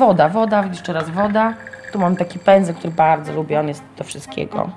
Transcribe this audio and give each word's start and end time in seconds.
Woda, 0.00 0.28
woda, 0.28 0.64
jeszcze 0.66 0.92
raz 0.92 1.10
woda. 1.10 1.54
Tu 1.92 1.98
mam 1.98 2.16
taki 2.16 2.38
pędzel, 2.38 2.74
który 2.74 2.92
bardzo 2.92 3.32
lubię, 3.32 3.60
on 3.60 3.68
jest 3.68 3.82
do 3.98 4.04
wszystkiego. 4.04 4.70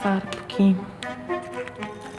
Farbki. 0.00 0.74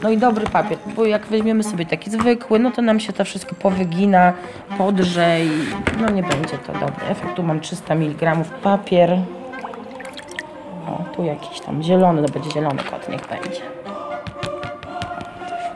No 0.02 0.10
i 0.10 0.18
dobry 0.18 0.46
papier, 0.46 0.78
bo 0.96 1.06
jak 1.06 1.26
weźmiemy 1.26 1.62
sobie 1.62 1.86
taki 1.86 2.10
zwykły, 2.10 2.58
no 2.58 2.70
to 2.70 2.82
nam 2.82 3.00
się 3.00 3.12
to 3.12 3.24
wszystko 3.24 3.54
powygina, 3.54 4.32
podrze 4.78 5.40
i 5.44 5.50
no 6.00 6.10
nie 6.10 6.22
będzie 6.22 6.58
to 6.58 6.72
dobry 6.72 7.06
efekt. 7.08 7.34
Tu 7.34 7.42
mam 7.42 7.60
300 7.60 7.94
mg 7.94 8.36
papier. 8.62 9.18
O, 10.88 11.14
tu 11.16 11.24
jakiś 11.24 11.60
tam 11.60 11.82
zielony, 11.82 12.22
to 12.22 12.32
będzie 12.32 12.50
zielony 12.50 12.82
kot, 12.90 13.08
niech 13.08 13.28
będzie. 13.28 13.62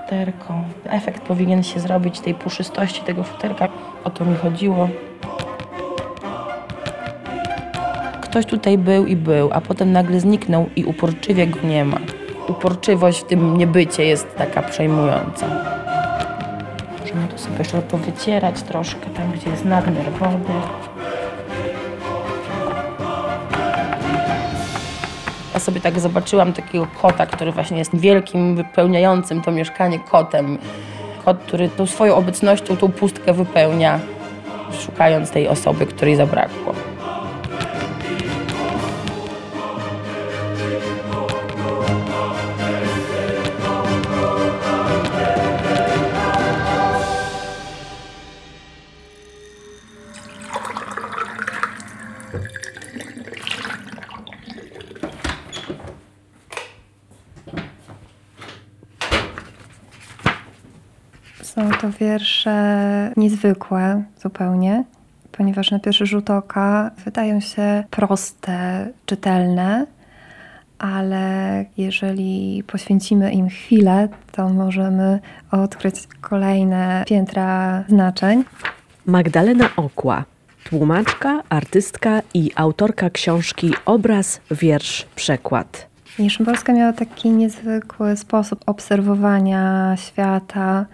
Futerko. 0.01 0.55
Efekt 0.85 1.23
powinien 1.23 1.63
się 1.63 1.81
zrobić 1.81 2.21
tej 2.21 2.35
puszystości 2.35 3.03
tego 3.03 3.23
futerka. 3.23 3.69
O 4.05 4.11
to 4.11 4.25
mi 4.25 4.37
chodziło. 4.37 4.89
Ktoś 8.21 8.47
tutaj 8.47 8.79
był 8.79 9.07
i 9.07 9.17
był, 9.17 9.51
a 9.53 9.61
potem 9.61 9.93
nagle 9.93 10.21
zniknął 10.21 10.67
i 10.77 10.85
uporczywie 10.85 11.47
go 11.47 11.61
nie 11.65 11.85
ma. 11.85 11.99
Uporczywość 12.49 13.21
w 13.21 13.25
tym 13.25 13.59
niebycie 13.59 14.05
jest 14.05 14.37
taka 14.37 14.63
przejmująca. 14.63 15.47
Możemy 17.01 17.29
tu 17.29 17.39
sobie 17.39 17.59
jeszcze 17.59 17.83
powycierać 17.83 18.63
troszkę 18.63 19.07
tam, 19.07 19.33
gdzie 19.33 19.51
jest 19.51 19.65
nadmiar 19.65 20.11
wody. 20.11 20.53
Ja 25.55 25.61
sobie 25.61 25.81
tak 25.81 26.01
zobaczyłam 26.01 26.53
takiego 26.53 26.87
kota, 27.03 27.27
który 27.27 27.53
właśnie 27.53 27.79
jest 27.79 27.97
wielkim, 27.97 28.57
wypełniającym 28.57 29.43
to 29.43 29.51
mieszkanie 29.51 29.99
kotem. 29.99 30.59
Kot, 31.25 31.39
który 31.39 31.69
tą 31.69 31.87
swoją 31.87 32.15
obecnością 32.15 32.77
tą 32.77 32.93
pustkę 32.93 33.33
wypełnia, 33.33 34.01
szukając 34.81 35.31
tej 35.31 35.49
osoby, 35.49 35.87
której 35.87 36.17
zabrakło. 36.17 36.92
Niezwykłe 63.17 64.03
zupełnie, 64.23 64.85
ponieważ 65.33 65.71
na 65.71 65.79
pierwszy 65.79 66.07
rzut 66.07 66.31
oka 66.31 66.91
wydają 67.05 67.41
się 67.41 67.85
proste, 67.91 68.89
czytelne, 69.07 69.87
ale 70.79 71.65
jeżeli 71.77 72.63
poświęcimy 72.67 73.33
im 73.33 73.49
chwilę, 73.49 74.09
to 74.33 74.49
możemy 74.49 75.21
odkryć 75.51 76.09
kolejne 76.21 77.05
piętra 77.07 77.85
znaczeń. 77.89 78.45
Magdalena 79.07 79.69
Okła, 79.77 80.25
tłumaczka, 80.65 81.43
artystka 81.49 82.23
i 82.35 82.51
autorka 82.55 83.11
książki 83.11 83.75
Obraz, 83.85 84.41
wiersz, 84.51 85.07
przekład. 85.15 85.87
I 86.19 86.31
Szymborska 86.31 86.73
miała 86.73 86.93
taki 86.93 87.31
niezwykły 87.31 88.17
sposób 88.17 88.61
obserwowania 88.67 89.97
świata. 89.97 90.87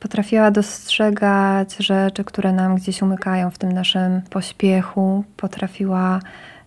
Potrafiła 0.00 0.50
dostrzegać 0.50 1.76
rzeczy, 1.76 2.24
które 2.24 2.52
nam 2.52 2.76
gdzieś 2.76 3.02
umykają 3.02 3.50
w 3.50 3.58
tym 3.58 3.72
naszym 3.72 4.22
pośpiechu. 4.30 5.24
Potrafiła 5.36 6.20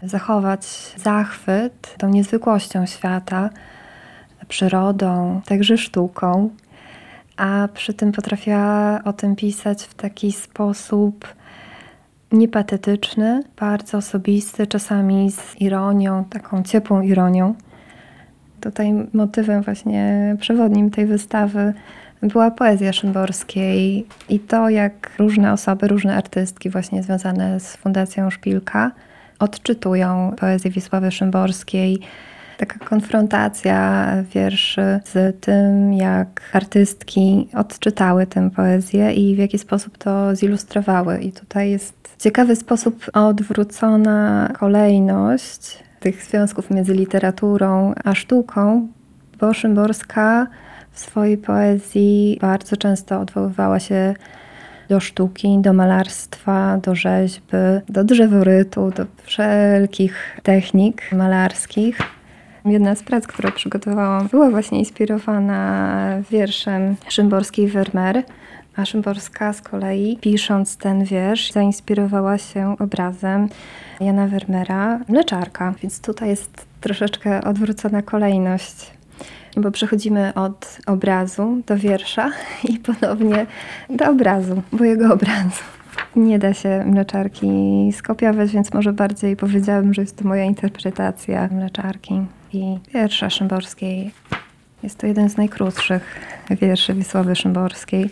zachować 0.03 0.93
zachwyt 0.97 1.95
tą 1.97 2.09
niezwykłością 2.09 2.85
świata, 2.85 3.49
przyrodą, 4.47 5.41
także 5.45 5.77
sztuką, 5.77 6.49
a 7.37 7.67
przy 7.73 7.93
tym 7.93 8.11
potrafiła 8.11 8.99
o 9.03 9.13
tym 9.13 9.35
pisać 9.35 9.83
w 9.83 9.93
taki 9.93 10.31
sposób 10.31 11.33
niepatetyczny, 12.31 13.43
bardzo 13.59 13.97
osobisty, 13.97 14.67
czasami 14.67 15.31
z 15.31 15.61
ironią, 15.61 16.25
taką 16.25 16.63
ciepłą 16.63 17.01
ironią. 17.01 17.55
Tutaj 18.61 18.93
motywem 19.13 19.61
właśnie 19.61 20.35
przewodnim 20.39 20.91
tej 20.91 21.05
wystawy 21.05 21.73
była 22.23 22.51
poezja 22.51 22.93
Szymborskiej 22.93 24.05
i 24.29 24.39
to, 24.39 24.69
jak 24.69 25.11
różne 25.19 25.53
osoby, 25.53 25.87
różne 25.87 26.15
artystki 26.15 26.69
właśnie 26.69 27.03
związane 27.03 27.59
z 27.59 27.75
Fundacją 27.75 28.29
Szpilka 28.29 28.91
odczytują 29.39 30.33
poezję 30.39 30.71
Wisławy 30.71 31.11
Szymborskiej. 31.11 31.99
Taka 32.57 32.85
konfrontacja 32.85 34.07
wierszy 34.33 34.99
z 35.05 35.41
tym, 35.41 35.93
jak 35.93 36.41
artystki 36.53 37.47
odczytały 37.53 38.27
tę 38.27 38.49
poezję 38.49 39.13
i 39.13 39.35
w 39.35 39.37
jaki 39.37 39.59
sposób 39.59 39.97
to 39.97 40.35
zilustrowały. 40.35 41.19
I 41.19 41.31
tutaj 41.31 41.71
jest 41.71 41.93
w 42.17 42.23
ciekawy 42.23 42.55
sposób 42.55 43.05
odwrócona 43.13 44.49
kolejność 44.59 45.83
tych 45.99 46.23
związków 46.23 46.71
między 46.71 46.93
literaturą 46.93 47.93
a 48.03 48.15
sztuką, 48.15 48.87
bo 49.39 49.53
Szymborska 49.53 50.47
w 50.93 50.99
swojej 50.99 51.37
poezji 51.37 52.37
bardzo 52.41 52.77
często 52.77 53.19
odwoływała 53.19 53.79
się 53.79 54.13
do 54.89 54.99
sztuki, 54.99 55.57
do 55.61 55.73
malarstwa, 55.73 56.77
do 56.77 56.95
rzeźby, 56.95 57.57
do 57.89 58.03
drzeworytu, 58.03 58.91
do 58.91 59.05
wszelkich 59.23 60.39
technik 60.43 61.11
malarskich. 61.11 61.97
Jedna 62.65 62.95
z 62.95 63.03
prac, 63.03 63.27
którą 63.27 63.51
przygotowałam, 63.51 64.27
była 64.27 64.49
właśnie 64.49 64.79
inspirowana 64.79 66.21
wierszem 66.31 66.95
Szymborskiej 67.09 67.67
Vermeer, 67.67 68.23
a 68.75 68.85
Szymborska 68.85 69.53
z 69.53 69.61
kolei, 69.61 70.17
pisząc 70.21 70.77
ten 70.77 71.03
wiersz, 71.03 71.51
zainspirowała 71.51 72.37
się 72.37 72.75
obrazem 72.79 73.49
Jana 73.99 74.27
Vermeera, 74.27 74.99
Mleczarka. 75.09 75.73
Więc 75.81 76.01
tutaj 76.01 76.29
jest 76.29 76.65
troszeczkę 76.81 77.43
odwrócona 77.43 78.01
kolejność 78.01 78.92
bo 79.57 79.71
przechodzimy 79.71 80.33
od 80.33 80.77
obrazu 80.87 81.61
do 81.65 81.77
wiersza 81.77 82.31
i 82.69 82.77
ponownie 82.77 83.45
do 83.89 84.09
obrazu, 84.09 84.61
mojego 84.71 85.13
obrazu. 85.13 85.63
Nie 86.15 86.39
da 86.39 86.53
się 86.53 86.83
mleczarki 86.85 87.47
skopiować, 87.93 88.51
więc 88.51 88.73
może 88.73 88.93
bardziej 88.93 89.35
powiedziałabym, 89.35 89.93
że 89.93 90.01
jest 90.01 90.17
to 90.17 90.27
moja 90.27 90.43
interpretacja 90.43 91.49
mleczarki 91.51 92.21
i 92.53 92.77
wiersza 92.93 93.29
Szymborskiej. 93.29 94.11
Jest 94.83 94.97
to 94.97 95.07
jeden 95.07 95.29
z 95.29 95.37
najkrótszych 95.37 96.19
wierszy 96.61 96.93
Wisławy 96.93 97.35
Szymborskiej. 97.35 98.09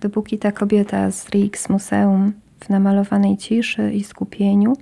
Dopóki 0.00 0.38
ta 0.38 0.52
kobieta 0.52 1.10
z 1.10 1.28
Rix 1.28 1.68
Museum 1.68 2.32
w 2.60 2.68
namalowanej 2.68 3.36
ciszy 3.36 3.92
i 3.92 4.04
skupieniu 4.04 4.76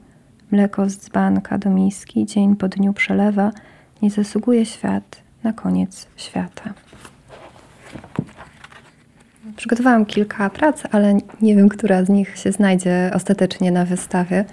mleko 0.51 0.91
z 0.91 0.97
dzbanka 0.97 1.59
do 1.59 1.71
miski 1.71 2.27
dzień 2.27 2.57
po 2.57 2.69
dniu 2.69 2.93
przelewa, 2.93 3.51
nie 4.03 4.11
zasługuje 4.11 4.67
świat 4.67 5.23
na 5.45 5.53
koniec 5.53 6.07
świata. 6.17 6.75
Przygotowałam 9.57 10.07
kilka 10.07 10.51
prac, 10.51 10.83
ale 10.91 11.19
nie 11.43 11.57
wiem, 11.57 11.69
która 11.69 12.05
z 12.05 12.09
nich 12.09 12.39
się 12.39 12.53
znajdzie 12.53 13.11
ostatecznie 13.15 13.71
na 13.71 13.85
wystawie. 13.85 14.45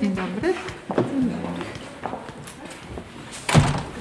Dzień 0.00 0.14
dobry. 0.14 0.54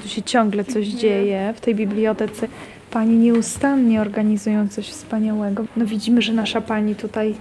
Tu 0.04 0.10
się 0.10 0.22
ciągle 0.22 0.64
coś 0.64 0.88
dzieje 0.88 1.54
w 1.58 1.62
tej 1.62 1.76
bibliotece. 1.76 2.48
Pani 2.94 3.18
nieustannie 3.18 4.02
organizują 4.02 4.68
coś 4.68 4.90
wspaniałego. 4.90 5.66
No 5.78 5.86
widzimy, 5.86 6.22
że 6.22 6.34
nasza 6.34 6.62
pani 6.62 6.96
tutaj, 6.96 7.36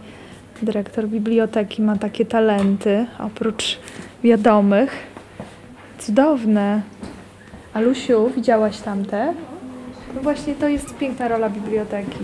dyrektor 0.62 1.08
biblioteki, 1.08 1.82
ma 1.82 1.96
takie 1.96 2.26
talenty, 2.26 3.06
oprócz 3.18 3.78
wiadomych. 4.24 4.92
Cudowne. 5.98 6.82
Alusiu, 7.74 8.30
widziałaś 8.36 8.80
tamte? 8.80 9.34
No 10.14 10.20
właśnie 10.20 10.54
to 10.54 10.68
jest 10.68 10.98
piękna 10.98 11.28
rola 11.28 11.50
biblioteki. 11.50 12.18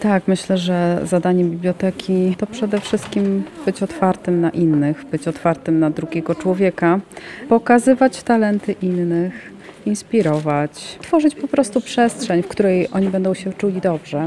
Tak, 0.00 0.28
myślę, 0.28 0.58
że 0.58 1.00
zadaniem 1.04 1.50
biblioteki 1.50 2.36
to 2.38 2.46
przede 2.46 2.80
wszystkim 2.80 3.44
być 3.66 3.82
otwartym 3.82 4.40
na 4.40 4.50
innych, 4.50 5.04
być 5.04 5.28
otwartym 5.28 5.78
na 5.78 5.90
drugiego 5.90 6.34
człowieka, 6.34 7.00
pokazywać 7.48 8.22
talenty 8.22 8.72
innych, 8.72 9.53
inspirować, 9.86 10.98
tworzyć 11.02 11.34
po 11.34 11.48
prostu 11.48 11.80
przestrzeń, 11.80 12.42
w 12.42 12.48
której 12.48 12.88
oni 12.92 13.08
będą 13.08 13.34
się 13.34 13.52
czuli 13.52 13.80
dobrze, 13.80 14.26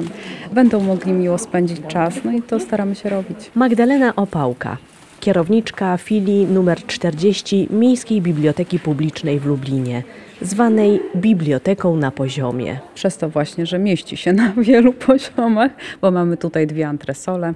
będą 0.51 0.79
mogli 0.79 1.13
miło 1.13 1.37
spędzić 1.37 1.81
czas, 1.87 2.13
no 2.25 2.31
i 2.31 2.41
to 2.41 2.59
staramy 2.59 2.95
się 2.95 3.09
robić. 3.09 3.51
Magdalena 3.55 4.15
Opałka, 4.15 4.77
kierowniczka 5.19 5.97
filii 5.97 6.45
numer 6.45 6.85
40 6.85 7.67
Miejskiej 7.71 8.21
Biblioteki 8.21 8.79
Publicznej 8.79 9.39
w 9.39 9.45
Lublinie, 9.45 10.03
zwanej 10.41 10.99
Biblioteką 11.15 11.95
na 11.95 12.11
poziomie. 12.11 12.79
Przez 12.95 13.17
to 13.17 13.29
właśnie, 13.29 13.65
że 13.65 13.79
mieści 13.79 14.17
się 14.17 14.33
na 14.33 14.53
wielu 14.57 14.93
poziomach, 15.07 15.71
bo 16.01 16.11
mamy 16.11 16.37
tutaj 16.37 16.67
dwie 16.67 16.87
antresole. 16.87 17.53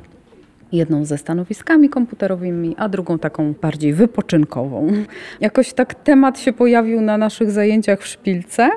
Jedną 0.72 1.06
ze 1.06 1.18
stanowiskami 1.18 1.90
komputerowymi, 1.90 2.76
a 2.78 2.90
drugą 2.90 3.20
taką 3.20 3.54
bardziej 3.62 3.94
wypoczynkową. 3.94 4.88
Jakoś 5.40 5.74
tak 5.74 5.94
temat 5.94 6.40
się 6.40 6.54
pojawił 6.54 7.02
na 7.02 7.18
naszych 7.18 7.52
zajęciach 7.52 8.02
w 8.02 8.08
szpilce. 8.08 8.70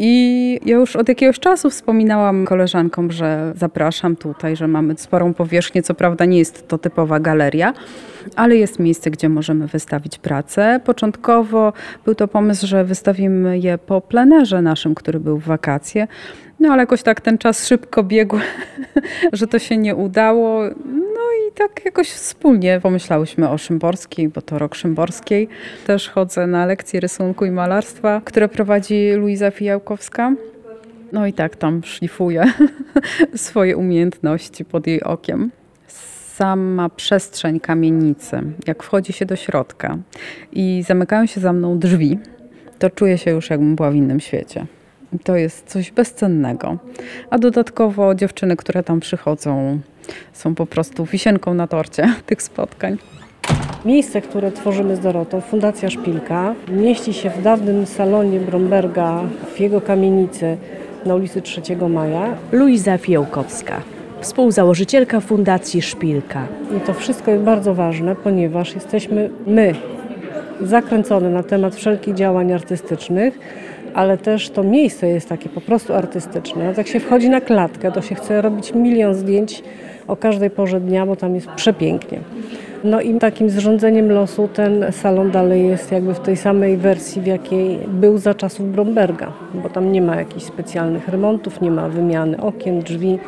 I 0.00 0.60
ja 0.66 0.76
już 0.76 0.96
od 0.96 1.08
jakiegoś 1.08 1.38
czasu 1.38 1.70
wspominałam 1.70 2.44
koleżankom, 2.44 3.12
że 3.12 3.52
zapraszam 3.56 4.16
tutaj, 4.16 4.56
że 4.56 4.68
mamy 4.68 4.94
sporą 4.98 5.34
powierzchnię. 5.34 5.82
Co 5.82 5.94
prawda 5.94 6.24
nie 6.24 6.38
jest 6.38 6.68
to 6.68 6.78
typowa 6.78 7.20
galeria, 7.20 7.74
ale 8.36 8.56
jest 8.56 8.78
miejsce, 8.78 9.10
gdzie 9.10 9.28
możemy 9.28 9.66
wystawić 9.66 10.18
pracę. 10.18 10.80
Początkowo 10.84 11.72
był 12.04 12.14
to 12.14 12.28
pomysł, 12.28 12.66
że 12.66 12.84
wystawimy 12.84 13.58
je 13.58 13.78
po 13.78 14.00
plenerze 14.00 14.62
naszym, 14.62 14.94
który 14.94 15.20
był 15.20 15.38
w 15.38 15.44
wakacje. 15.44 16.08
No 16.60 16.72
ale 16.72 16.82
jakoś 16.82 17.02
tak 17.02 17.20
ten 17.20 17.38
czas 17.38 17.66
szybko 17.66 18.02
biegł, 18.02 18.38
że 19.32 19.46
to 19.46 19.58
się 19.58 19.76
nie 19.76 19.94
udało. 19.94 20.62
No 20.86 21.22
i 21.48 21.52
tak 21.54 21.84
jakoś 21.84 22.08
wspólnie 22.08 22.80
pomyślałyśmy 22.82 23.48
o 23.48 23.58
Szymborskiej, 23.58 24.28
bo 24.28 24.42
to 24.42 24.58
rok 24.58 24.74
Szymborskiej. 24.74 25.48
Też 25.86 26.08
chodzę 26.08 26.46
na 26.46 26.66
lekcje 26.66 27.00
rysunku 27.00 27.44
i 27.44 27.50
malarstwa, 27.50 28.20
które 28.24 28.48
prowadzi 28.48 29.12
Luiza 29.12 29.50
Fijałkowska. 29.50 30.32
No 31.12 31.26
i 31.26 31.32
tak 31.32 31.56
tam 31.56 31.84
szlifuję 31.84 32.44
swoje 33.34 33.76
umiejętności 33.76 34.64
pod 34.64 34.86
jej 34.86 35.02
okiem. 35.02 35.50
Sama 36.34 36.88
przestrzeń 36.88 37.60
kamienicy, 37.60 38.42
jak 38.66 38.82
wchodzi 38.82 39.12
się 39.12 39.26
do 39.26 39.36
środka 39.36 39.98
i 40.52 40.84
zamykają 40.86 41.26
się 41.26 41.40
za 41.40 41.52
mną 41.52 41.78
drzwi, 41.78 42.18
to 42.78 42.90
czuję 42.90 43.18
się 43.18 43.30
już 43.30 43.50
jakbym 43.50 43.76
była 43.76 43.90
w 43.90 43.94
innym 43.94 44.20
świecie. 44.20 44.66
To 45.24 45.36
jest 45.36 45.66
coś 45.66 45.90
bezcennego. 45.90 46.76
A 47.30 47.38
dodatkowo 47.38 48.14
dziewczyny, 48.14 48.56
które 48.56 48.82
tam 48.82 49.00
przychodzą, 49.00 49.78
są 50.32 50.54
po 50.54 50.66
prostu 50.66 51.04
wisienką 51.04 51.54
na 51.54 51.66
torcie 51.66 52.14
tych 52.26 52.42
spotkań. 52.42 52.98
Miejsce, 53.84 54.20
które 54.20 54.52
tworzymy 54.52 54.96
z 54.96 55.00
Dorotą, 55.00 55.40
Fundacja 55.40 55.90
Szpilka, 55.90 56.54
mieści 56.68 57.12
się 57.12 57.30
w 57.30 57.42
dawnym 57.42 57.86
salonie 57.86 58.40
Bromberga 58.40 59.22
w 59.54 59.60
jego 59.60 59.80
kamienicy 59.80 60.56
na 61.06 61.14
ulicy 61.14 61.42
3 61.42 61.60
Maja. 61.88 62.36
Luiza 62.52 62.98
Fiołkowska, 62.98 63.80
współzałożycielka 64.20 65.20
Fundacji 65.20 65.82
Szpilka. 65.82 66.46
I 66.76 66.80
to 66.80 66.94
wszystko 66.94 67.30
jest 67.30 67.42
bardzo 67.42 67.74
ważne, 67.74 68.16
ponieważ 68.16 68.74
jesteśmy 68.74 69.30
my 69.46 69.74
zakręcone 70.60 71.30
na 71.30 71.42
temat 71.42 71.74
wszelkich 71.74 72.14
działań 72.14 72.52
artystycznych, 72.52 73.38
ale 73.98 74.18
też 74.18 74.50
to 74.50 74.62
miejsce 74.62 75.08
jest 75.08 75.28
takie 75.28 75.48
po 75.48 75.60
prostu 75.60 75.94
artystyczne. 75.94 76.74
Jak 76.76 76.86
się 76.86 77.00
wchodzi 77.00 77.28
na 77.28 77.40
klatkę, 77.40 77.92
to 77.92 78.02
się 78.02 78.14
chce 78.14 78.42
robić 78.42 78.74
milion 78.74 79.14
zdjęć 79.14 79.62
o 80.08 80.16
każdej 80.16 80.50
porze 80.50 80.80
dnia, 80.80 81.06
bo 81.06 81.16
tam 81.16 81.34
jest 81.34 81.48
przepięknie. 81.48 82.18
No 82.84 83.00
i 83.00 83.14
takim 83.14 83.50
zrządzeniem 83.50 84.12
losu 84.12 84.48
ten 84.54 84.84
salon 84.92 85.30
dalej 85.30 85.68
jest 85.68 85.92
jakby 85.92 86.14
w 86.14 86.20
tej 86.20 86.36
samej 86.36 86.76
wersji, 86.76 87.22
w 87.22 87.26
jakiej 87.26 87.78
był 87.88 88.18
za 88.18 88.34
czasów 88.34 88.72
Bromberga, 88.72 89.32
bo 89.54 89.68
tam 89.68 89.92
nie 89.92 90.02
ma 90.02 90.16
jakichś 90.16 90.44
specjalnych 90.44 91.08
remontów, 91.08 91.60
nie 91.60 91.70
ma 91.70 91.88
wymiany 91.88 92.40
okien, 92.40 92.80
drzwi. 92.80 93.18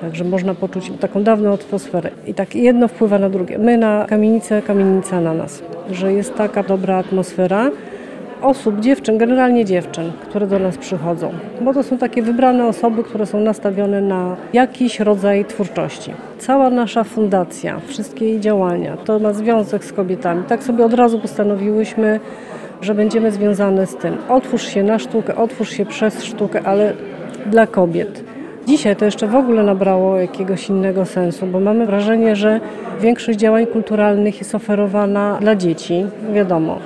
Także 0.00 0.24
można 0.24 0.54
poczuć 0.54 0.92
taką 1.00 1.22
dawną 1.22 1.52
atmosferę. 1.52 2.10
I 2.26 2.34
tak 2.34 2.54
jedno 2.54 2.88
wpływa 2.88 3.18
na 3.18 3.30
drugie. 3.30 3.58
My 3.58 3.76
na 3.76 4.06
kamienicę, 4.08 4.62
kamienica 4.62 5.20
na 5.20 5.34
nas. 5.34 5.62
Że 5.92 6.12
jest 6.12 6.34
taka 6.34 6.62
dobra 6.62 6.96
atmosfera 6.96 7.70
osób, 8.42 8.80
dziewczyn, 8.80 9.18
generalnie 9.18 9.64
dziewczyn, 9.64 10.12
które 10.22 10.46
do 10.46 10.58
nas 10.58 10.78
przychodzą. 10.78 11.32
Bo 11.60 11.74
to 11.74 11.82
są 11.82 11.98
takie 11.98 12.22
wybrane 12.22 12.66
osoby, 12.66 13.04
które 13.04 13.26
są 13.26 13.40
nastawione 13.40 14.00
na 14.00 14.36
jakiś 14.52 15.00
rodzaj 15.00 15.44
twórczości. 15.44 16.12
Cała 16.38 16.70
nasza 16.70 17.04
fundacja, 17.04 17.80
wszystkie 17.86 18.24
jej 18.24 18.40
działania, 18.40 18.96
to 18.96 19.18
ma 19.18 19.32
związek 19.32 19.84
z 19.84 19.92
kobietami. 19.92 20.42
Tak 20.48 20.62
sobie 20.62 20.84
od 20.84 20.94
razu 20.94 21.18
postanowiłyśmy, 21.18 22.20
że 22.80 22.94
będziemy 22.94 23.32
związane 23.32 23.86
z 23.86 23.96
tym. 23.96 24.16
Otwórz 24.28 24.62
się 24.66 24.82
na 24.82 24.98
sztukę, 24.98 25.36
otwórz 25.36 25.70
się 25.70 25.86
przez 25.86 26.24
sztukę, 26.24 26.62
ale 26.64 26.92
dla 27.46 27.66
kobiet. 27.66 28.24
Dzisiaj 28.66 28.96
to 28.96 29.04
jeszcze 29.04 29.26
w 29.26 29.34
ogóle 29.34 29.62
nabrało 29.62 30.18
jakiegoś 30.18 30.68
innego 30.68 31.04
sensu, 31.04 31.46
bo 31.46 31.60
mamy 31.60 31.86
wrażenie, 31.86 32.36
że 32.36 32.60
większość 33.00 33.38
działań 33.38 33.66
kulturalnych 33.66 34.38
jest 34.38 34.54
oferowana 34.54 35.38
dla 35.40 35.56
dzieci, 35.56 36.06
wiadomo, 36.32 36.78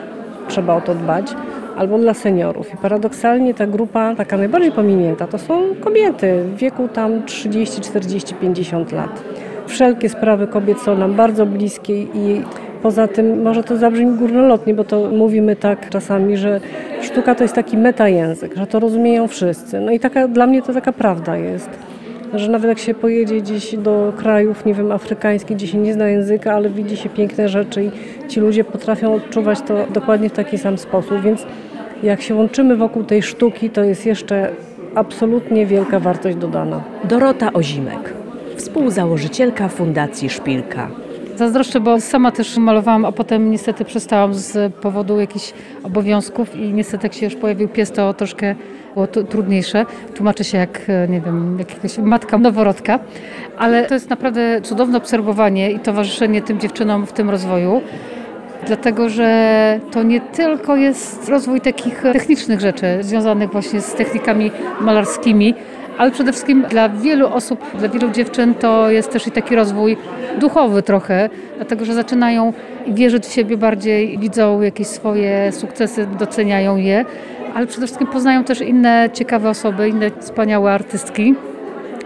trzeba 0.54 0.74
o 0.74 0.80
to 0.80 0.94
dbać, 0.94 1.34
albo 1.76 1.98
dla 1.98 2.14
seniorów. 2.14 2.74
I 2.74 2.76
paradoksalnie 2.76 3.54
ta 3.54 3.66
grupa, 3.66 4.14
taka 4.14 4.36
najbardziej 4.36 4.72
pominięta, 4.72 5.26
to 5.26 5.38
są 5.38 5.62
kobiety 5.80 6.44
w 6.44 6.56
wieku 6.56 6.88
tam 6.88 7.24
30, 7.24 7.80
40, 7.80 8.34
50 8.34 8.92
lat. 8.92 9.22
Wszelkie 9.66 10.08
sprawy 10.08 10.46
kobiet 10.46 10.80
są 10.80 10.98
nam 10.98 11.14
bardzo 11.14 11.46
bliskie 11.46 12.02
i 12.02 12.42
poza 12.82 13.08
tym, 13.08 13.42
może 13.42 13.64
to 13.64 13.76
zabrzmi 13.76 14.06
górnolotnie, 14.06 14.74
bo 14.74 14.84
to 14.84 15.10
mówimy 15.10 15.56
tak 15.56 15.90
czasami, 15.90 16.36
że 16.36 16.60
sztuka 17.02 17.34
to 17.34 17.44
jest 17.44 17.54
taki 17.54 17.76
metajęzyk, 17.76 18.54
że 18.56 18.66
to 18.66 18.80
rozumieją 18.80 19.28
wszyscy. 19.28 19.80
No 19.80 19.92
i 19.92 20.00
taka, 20.00 20.28
dla 20.28 20.46
mnie 20.46 20.62
to 20.62 20.72
taka 20.72 20.92
prawda 20.92 21.36
jest 21.36 21.70
że 22.38 22.50
nawet 22.50 22.68
jak 22.68 22.78
się 22.78 22.94
pojedzie 22.94 23.40
gdzieś 23.40 23.76
do 23.76 24.12
krajów, 24.16 24.64
nie 24.66 24.74
wiem, 24.74 24.92
afrykańskich, 24.92 25.56
gdzie 25.56 25.66
się 25.66 25.78
nie 25.78 25.92
zna 25.92 26.08
języka, 26.08 26.54
ale 26.54 26.70
widzi 26.70 26.96
się 26.96 27.08
piękne 27.08 27.48
rzeczy 27.48 27.84
i 27.84 27.90
ci 28.28 28.40
ludzie 28.40 28.64
potrafią 28.64 29.14
odczuwać 29.14 29.60
to 29.60 29.86
dokładnie 29.92 30.28
w 30.28 30.32
taki 30.32 30.58
sam 30.58 30.78
sposób, 30.78 31.20
więc 31.22 31.46
jak 32.02 32.22
się 32.22 32.34
łączymy 32.34 32.76
wokół 32.76 33.04
tej 33.04 33.22
sztuki, 33.22 33.70
to 33.70 33.84
jest 33.84 34.06
jeszcze 34.06 34.50
absolutnie 34.94 35.66
wielka 35.66 36.00
wartość 36.00 36.36
dodana. 36.36 36.82
Dorota 37.04 37.52
Ozimek, 37.52 38.14
współzałożycielka 38.56 39.68
Fundacji 39.68 40.30
Szpilka. 40.30 40.90
Zazdroszczę, 41.36 41.80
bo 41.80 42.00
sama 42.00 42.32
też 42.32 42.56
malowałam, 42.56 43.04
a 43.04 43.12
potem 43.12 43.50
niestety 43.50 43.84
przestałam 43.84 44.34
z 44.34 44.74
powodu 44.74 45.20
jakichś 45.20 45.52
obowiązków 45.82 46.56
i 46.56 46.72
niestety 46.72 47.06
jak 47.06 47.14
się 47.14 47.26
już 47.26 47.34
pojawił 47.34 47.68
pies, 47.68 47.92
to 47.92 48.14
troszkę 48.14 48.54
było 48.94 49.06
trudniejsze. 49.06 49.86
Tłumaczę 50.14 50.44
się 50.44 50.58
jak, 50.58 50.80
e, 50.88 51.08
nie 51.08 51.20
wiem, 51.20 51.56
jak 51.58 51.70
jakaś 51.70 51.98
matka 51.98 52.38
noworodka, 52.38 52.98
ale 53.58 53.86
to 53.86 53.94
jest 53.94 54.10
naprawdę 54.10 54.60
cudowne 54.60 54.98
obserwowanie 54.98 55.70
i 55.70 55.80
towarzyszenie 55.80 56.42
tym 56.42 56.60
dziewczynom 56.60 57.06
w 57.06 57.12
tym 57.12 57.30
rozwoju. 57.30 57.80
Dlatego, 58.66 59.08
że 59.08 59.80
to 59.90 60.02
nie 60.02 60.20
tylko 60.20 60.76
jest 60.76 61.28
rozwój 61.28 61.60
takich 61.60 62.02
technicznych 62.02 62.60
rzeczy 62.60 62.98
związanych 63.00 63.52
właśnie 63.52 63.80
z 63.80 63.94
technikami 63.94 64.50
malarskimi, 64.80 65.54
ale 65.98 66.10
przede 66.10 66.32
wszystkim 66.32 66.64
dla 66.70 66.88
wielu 66.88 67.28
osób, 67.28 67.60
dla 67.78 67.88
wielu 67.88 68.10
dziewczyn 68.10 68.54
to 68.54 68.90
jest 68.90 69.10
też 69.10 69.26
i 69.26 69.30
taki 69.30 69.56
rozwój 69.56 69.96
duchowy 70.40 70.82
trochę, 70.82 71.30
dlatego 71.56 71.84
że 71.84 71.94
zaczynają 71.94 72.52
wierzyć 72.88 73.26
w 73.26 73.32
siebie 73.32 73.56
bardziej, 73.56 74.18
widzą 74.18 74.60
jakieś 74.60 74.86
swoje 74.86 75.52
sukcesy, 75.52 76.06
doceniają 76.18 76.76
je, 76.76 77.04
ale 77.54 77.66
przede 77.66 77.86
wszystkim 77.86 78.08
poznają 78.08 78.44
też 78.44 78.60
inne 78.60 79.10
ciekawe 79.12 79.50
osoby, 79.50 79.88
inne 79.88 80.10
wspaniałe 80.20 80.72
artystki 80.72 81.34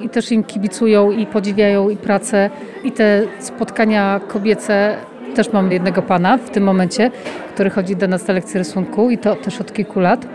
i 0.00 0.08
też 0.08 0.32
im 0.32 0.44
kibicują 0.44 1.10
i 1.10 1.26
podziwiają 1.26 1.88
i 1.88 1.96
pracę 1.96 2.50
i 2.84 2.92
te 2.92 3.22
spotkania 3.38 4.20
kobiece. 4.28 4.96
Też 5.34 5.52
mam 5.52 5.72
jednego 5.72 6.02
pana 6.02 6.38
w 6.38 6.50
tym 6.50 6.64
momencie, 6.64 7.10
który 7.54 7.70
chodzi 7.70 7.96
do 7.96 8.08
nas 8.08 8.28
na 8.28 8.34
lekcje 8.34 8.58
rysunku 8.58 9.10
i 9.10 9.18
to 9.18 9.36
też 9.36 9.60
od 9.60 9.72
kilku 9.72 10.00
lat. 10.00 10.26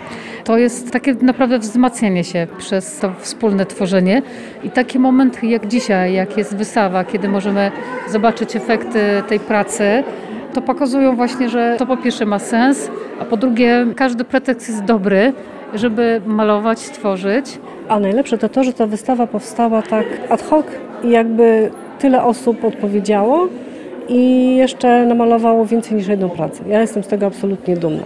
To 0.43 0.57
jest 0.57 0.91
takie 0.91 1.13
naprawdę 1.21 1.59
wzmacnianie 1.59 2.23
się 2.23 2.47
przez 2.57 2.99
to 2.99 3.13
wspólne 3.19 3.65
tworzenie 3.65 4.21
i 4.63 4.69
taki 4.69 4.99
moment 4.99 5.43
jak 5.43 5.67
dzisiaj, 5.67 6.13
jak 6.13 6.37
jest 6.37 6.55
wystawa, 6.55 7.03
kiedy 7.03 7.29
możemy 7.29 7.71
zobaczyć 8.11 8.55
efekty 8.55 8.99
tej 9.27 9.39
pracy, 9.39 10.03
to 10.53 10.61
pokazują 10.61 11.15
właśnie, 11.15 11.49
że 11.49 11.75
to 11.79 11.85
po 11.85 11.97
pierwsze 11.97 12.25
ma 12.25 12.39
sens, 12.39 12.91
a 13.19 13.25
po 13.25 13.37
drugie 13.37 13.85
każdy 13.95 14.23
pretekst 14.23 14.69
jest 14.69 14.83
dobry, 14.83 15.33
żeby 15.73 16.21
malować, 16.25 16.79
tworzyć. 16.79 17.59
A 17.89 17.99
najlepsze 17.99 18.37
to 18.37 18.49
to, 18.49 18.63
że 18.63 18.73
ta 18.73 18.87
wystawa 18.87 19.27
powstała 19.27 19.81
tak 19.81 20.05
ad 20.29 20.41
hoc 20.41 20.65
i 21.03 21.09
jakby 21.09 21.71
tyle 21.99 22.23
osób 22.23 22.63
odpowiedziało 22.63 23.47
i 24.09 24.55
jeszcze 24.55 25.05
namalowało 25.05 25.65
więcej 25.65 25.97
niż 25.97 26.07
jedną 26.07 26.29
pracę. 26.29 26.63
Ja 26.67 26.81
jestem 26.81 27.03
z 27.03 27.07
tego 27.07 27.25
absolutnie 27.25 27.77
dumna. 27.77 28.03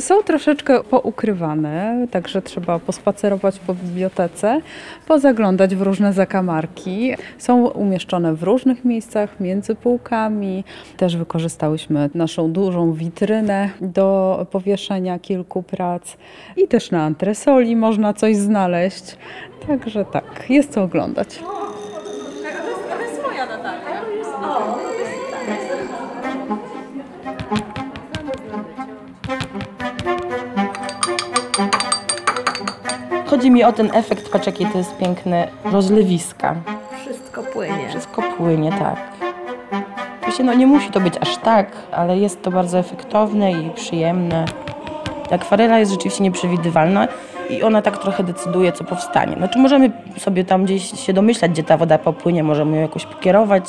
Są 0.00 0.22
troszeczkę 0.22 0.84
poukrywane, 0.84 2.06
także 2.10 2.42
trzeba 2.42 2.78
pospacerować 2.78 3.58
po 3.58 3.74
bibliotece, 3.74 4.60
pozaglądać 5.06 5.74
w 5.74 5.82
różne 5.82 6.12
zakamarki. 6.12 7.14
Są 7.38 7.66
umieszczone 7.66 8.34
w 8.34 8.42
różnych 8.42 8.84
miejscach, 8.84 9.40
między 9.40 9.74
półkami. 9.74 10.64
Też 10.96 11.16
wykorzystałyśmy 11.16 12.10
naszą 12.14 12.52
dużą 12.52 12.92
witrynę 12.92 13.70
do 13.80 14.46
powieszenia 14.50 15.18
kilku 15.18 15.62
prac 15.62 16.16
i 16.56 16.68
też 16.68 16.90
na 16.90 17.02
antresoli 17.02 17.76
można 17.76 18.14
coś 18.14 18.36
znaleźć. 18.36 19.16
Także 19.66 20.04
tak, 20.04 20.44
jest 20.48 20.72
co 20.72 20.82
oglądać. 20.82 21.40
A 22.90 22.96
to 22.96 23.02
jest 23.02 23.22
moja 23.22 23.46
Natalia. 23.46 24.02
O, 24.42 24.91
mi 33.52 33.64
o 33.64 33.72
ten 33.72 33.90
efekt, 33.94 34.32
patrz 34.32 34.46
jakie 34.46 34.66
to 34.66 34.78
jest 34.78 34.96
piękne, 34.96 35.48
rozlewiska. 35.64 36.54
Wszystko 37.00 37.42
płynie. 37.42 37.88
Wszystko 37.88 38.22
płynie, 38.36 38.70
tak. 38.70 38.96
Oczywiście 40.20 40.44
no 40.44 40.54
nie 40.54 40.66
musi 40.66 40.90
to 40.90 41.00
być 41.00 41.14
aż 41.20 41.36
tak, 41.36 41.66
ale 41.92 42.18
jest 42.18 42.42
to 42.42 42.50
bardzo 42.50 42.78
efektowne 42.78 43.52
i 43.52 43.70
przyjemne. 43.70 44.44
Akwarela 45.30 45.78
jest 45.78 45.92
rzeczywiście 45.92 46.24
nieprzewidywalna 46.24 47.08
i 47.50 47.62
ona 47.62 47.82
tak 47.82 47.98
trochę 47.98 48.24
decyduje, 48.24 48.72
co 48.72 48.84
powstanie. 48.84 49.36
Znaczy 49.36 49.58
możemy 49.58 49.90
sobie 50.18 50.44
tam 50.44 50.64
gdzieś 50.64 51.00
się 51.00 51.12
domyślać, 51.12 51.50
gdzie 51.50 51.62
ta 51.62 51.76
woda 51.76 51.98
popłynie, 51.98 52.44
możemy 52.44 52.76
ją 52.76 52.82
jakoś 52.82 53.06
pokierować, 53.06 53.64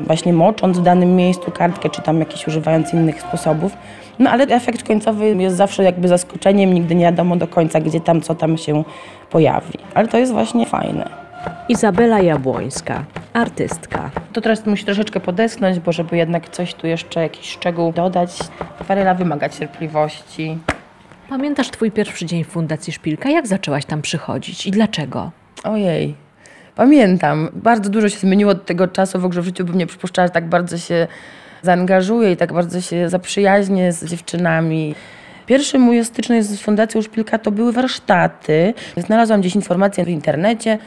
właśnie 0.00 0.32
mocząc 0.32 0.78
w 0.78 0.82
danym 0.82 1.16
miejscu 1.16 1.50
kartkę, 1.50 1.90
czy 1.90 2.02
tam 2.02 2.20
jakieś 2.20 2.46
używając 2.48 2.94
innych 2.94 3.22
sposobów. 3.22 3.72
No 4.18 4.30
ale 4.30 4.44
efekt 4.44 4.88
końcowy 4.88 5.28
jest 5.28 5.56
zawsze 5.56 5.84
jakby 5.84 6.08
zaskoczeniem, 6.08 6.74
nigdy 6.74 6.94
nie 6.94 7.04
wiadomo 7.04 7.36
do 7.36 7.48
końca, 7.48 7.80
gdzie 7.80 8.00
tam, 8.00 8.20
co 8.20 8.34
tam 8.34 8.58
się 8.58 8.84
pojawi. 9.30 9.78
Ale 9.94 10.08
to 10.08 10.18
jest 10.18 10.32
właśnie 10.32 10.66
fajne. 10.66 11.22
Izabela 11.68 12.20
Jabłońska, 12.20 13.04
artystka. 13.32 14.10
To 14.32 14.40
teraz 14.40 14.66
musi 14.66 14.84
troszeczkę 14.84 15.20
podeschnąć, 15.20 15.80
bo 15.80 15.92
żeby 15.92 16.16
jednak 16.16 16.48
coś 16.48 16.74
tu 16.74 16.86
jeszcze, 16.86 17.22
jakiś 17.22 17.50
szczegół 17.50 17.92
dodać. 17.92 18.38
Akwarela 18.80 19.14
wymaga 19.14 19.48
cierpliwości. 19.48 20.58
Pamiętasz 21.28 21.70
twój 21.70 21.90
pierwszy 21.90 22.26
dzień 22.26 22.44
w 22.44 22.48
Fundacji 22.48 22.92
Szpilka? 22.92 23.30
Jak 23.30 23.46
zaczęłaś 23.46 23.84
tam 23.84 24.02
przychodzić 24.02 24.66
i 24.66 24.70
dlaczego? 24.70 25.30
Ojej, 25.64 26.14
pamiętam. 26.76 27.48
Bardzo 27.52 27.90
dużo 27.90 28.08
się 28.08 28.18
zmieniło 28.18 28.50
od 28.50 28.66
tego 28.66 28.88
czasu. 28.88 29.20
W 29.20 29.24
ogóle 29.24 29.42
w 29.42 29.44
życiu 29.44 29.64
bym 29.64 29.78
nie 29.78 29.86
przypuszczała, 29.86 30.28
że 30.28 30.32
tak 30.32 30.48
bardzo 30.48 30.78
się 30.78 31.06
zaangażuję 31.62 32.32
i 32.32 32.36
tak 32.36 32.52
bardzo 32.52 32.80
się 32.80 33.08
zaprzyjaźnię 33.08 33.92
z 33.92 34.04
dziewczynami. 34.04 34.94
Pierwszy 35.46 35.78
mój 35.78 36.04
styczność 36.04 36.46
z 36.46 36.60
Fundacją 36.60 37.02
Szpilka 37.02 37.38
to 37.38 37.50
były 37.50 37.72
warsztaty. 37.72 38.74
Znalazłam 38.96 39.40
gdzieś 39.40 39.54
informacje 39.54 40.04
w 40.04 40.08
internecie. 40.08 40.78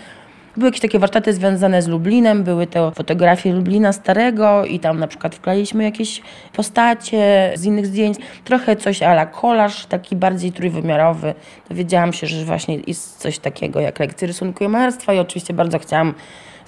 Były 0.57 0.67
jakieś 0.67 0.81
takie 0.81 0.99
warsztaty 0.99 1.33
związane 1.33 1.81
z 1.81 1.87
Lublinem, 1.87 2.43
były 2.43 2.67
te 2.67 2.91
fotografie 2.91 3.53
Lublina 3.53 3.93
Starego 3.93 4.65
i 4.65 4.79
tam 4.79 4.99
na 4.99 5.07
przykład 5.07 5.35
wklaliśmy 5.35 5.83
jakieś 5.83 6.21
postacie 6.53 7.51
z 7.55 7.65
innych 7.65 7.85
zdjęć. 7.85 8.17
Trochę 8.43 8.75
coś 8.75 9.01
ala 9.01 9.25
kolaż, 9.25 9.85
taki 9.85 10.15
bardziej 10.15 10.51
trójwymiarowy. 10.51 11.33
Dowiedziałam 11.69 12.13
się, 12.13 12.27
że 12.27 12.45
właśnie 12.45 12.79
jest 12.87 13.17
coś 13.17 13.39
takiego 13.39 13.79
jak 13.79 13.99
lekcje 13.99 14.27
rysunku 14.27 14.63
i 14.63 14.67
malarstwa 14.67 15.13
i 15.13 15.19
oczywiście 15.19 15.53
bardzo 15.53 15.79
chciałam 15.79 16.13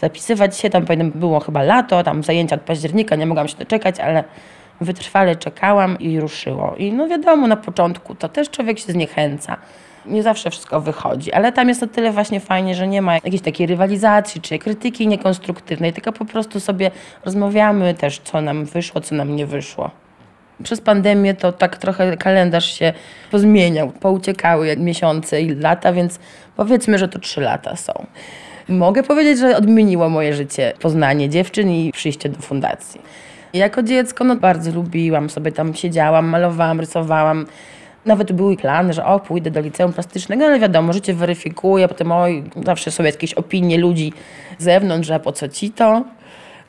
zapisywać 0.01 0.57
się. 0.57 0.69
Tam 0.69 0.85
było 1.15 1.39
chyba 1.39 1.63
lato, 1.63 2.03
tam 2.03 2.23
zajęcia 2.23 2.55
od 2.55 2.61
października, 2.61 3.15
nie 3.15 3.25
mogłam 3.25 3.47
się 3.47 3.57
doczekać, 3.57 3.99
ale 3.99 4.23
wytrwale 4.81 5.35
czekałam 5.35 5.99
i 5.99 6.19
ruszyło. 6.19 6.75
I 6.77 6.93
no 6.93 7.07
wiadomo, 7.07 7.47
na 7.47 7.57
początku 7.57 8.15
to 8.15 8.29
też 8.29 8.49
człowiek 8.49 8.79
się 8.79 8.91
zniechęca. 8.91 9.57
Nie 10.07 10.23
zawsze 10.23 10.49
wszystko 10.49 10.81
wychodzi, 10.81 11.33
ale 11.33 11.51
tam 11.51 11.69
jest 11.69 11.83
o 11.83 11.87
tyle 11.87 12.11
właśnie 12.11 12.39
fajnie, 12.39 12.75
że 12.75 12.87
nie 12.87 13.01
ma 13.01 13.13
jakiejś 13.13 13.41
takiej 13.41 13.67
rywalizacji 13.67 14.41
czy 14.41 14.59
krytyki 14.59 15.07
niekonstruktywnej, 15.07 15.93
tylko 15.93 16.11
po 16.11 16.25
prostu 16.25 16.59
sobie 16.59 16.91
rozmawiamy 17.25 17.93
też, 17.93 18.19
co 18.19 18.41
nam 18.41 18.65
wyszło, 18.65 19.01
co 19.01 19.15
nam 19.15 19.35
nie 19.35 19.45
wyszło. 19.45 19.91
Przez 20.63 20.81
pandemię 20.81 21.33
to 21.33 21.51
tak 21.51 21.77
trochę 21.77 22.17
kalendarz 22.17 22.79
się 22.79 22.93
pozmieniał, 23.31 23.89
pouciekały 23.89 24.77
miesiące 24.77 25.41
i 25.41 25.55
lata, 25.55 25.93
więc 25.93 26.19
powiedzmy, 26.55 26.97
że 26.97 27.07
to 27.07 27.19
trzy 27.19 27.41
lata 27.41 27.75
są. 27.75 28.05
Mogę 28.69 29.03
powiedzieć, 29.03 29.39
że 29.39 29.57
odmieniło 29.57 30.09
moje 30.09 30.33
życie 30.33 30.73
poznanie 30.79 31.29
dziewczyn 31.29 31.69
i 31.69 31.91
przyjście 31.91 32.29
do 32.29 32.41
fundacji. 32.41 33.01
Jako 33.53 33.83
dziecko 33.83 34.23
no, 34.23 34.35
bardzo 34.35 34.71
lubiłam, 34.71 35.29
sobie 35.29 35.51
tam 35.51 35.73
siedziałam, 35.73 36.25
malowałam, 36.29 36.79
rysowałam. 36.79 37.45
Nawet 38.07 38.31
były 38.31 38.57
plany, 38.57 38.93
że 38.93 39.05
o, 39.05 39.19
pójdę 39.19 39.51
do 39.51 39.61
liceum 39.61 39.93
plastycznego, 39.93 40.45
ale 40.45 40.59
wiadomo, 40.59 40.93
życie 40.93 41.13
weryfikuje, 41.13 41.87
potem 41.87 42.11
oj, 42.11 42.43
zawsze 42.65 42.91
są 42.91 43.03
jakieś 43.03 43.33
opinie 43.33 43.77
ludzi 43.77 44.13
z 44.59 44.63
zewnątrz, 44.63 45.07
że 45.07 45.19
po 45.19 45.31
co 45.31 45.47
ci 45.47 45.71
to. 45.71 46.03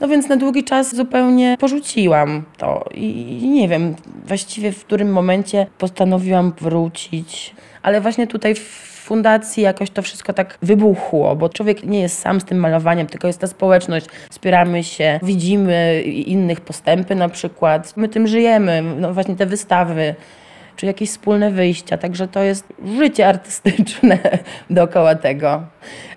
No 0.01 0.09
więc 0.09 0.29
na 0.29 0.37
długi 0.37 0.65
czas 0.65 0.95
zupełnie 0.95 1.57
porzuciłam 1.61 2.43
to 2.57 2.85
i 2.95 3.49
nie 3.49 3.69
wiem 3.69 3.95
właściwie 4.25 4.73
w 4.73 4.85
którym 4.85 5.13
momencie 5.13 5.67
postanowiłam 5.79 6.53
wrócić. 6.61 7.55
Ale 7.83 8.01
właśnie 8.01 8.27
tutaj 8.27 8.55
w 8.55 8.89
fundacji 9.09 9.63
jakoś 9.63 9.91
to 9.91 10.03
wszystko 10.03 10.33
tak 10.33 10.59
wybuchło, 10.63 11.37
bo 11.37 11.49
człowiek 11.49 11.85
nie 11.85 12.01
jest 12.01 12.19
sam 12.19 12.41
z 12.41 12.45
tym 12.45 12.59
malowaniem, 12.59 13.07
tylko 13.07 13.27
jest 13.27 13.41
ta 13.41 13.47
społeczność, 13.47 14.07
wspieramy 14.31 14.85
się, 14.85 15.21
widzimy 15.23 16.03
innych 16.03 16.61
postępy 16.61 17.15
na 17.15 17.29
przykład. 17.29 17.97
My 17.97 18.09
tym 18.09 18.27
żyjemy, 18.27 18.83
no 19.01 19.15
właśnie 19.15 19.37
te 19.37 19.47
wystawy 19.47 20.15
czy 20.79 20.87
jakieś 20.87 21.11
wspólne 21.11 21.51
wyjścia, 21.51 21.99
także 21.99 22.29
to 22.29 22.43
jest 22.43 22.65
życie 22.99 23.29
artystyczne 23.29 24.19
dookoła 24.71 25.15
tego. 25.15 25.63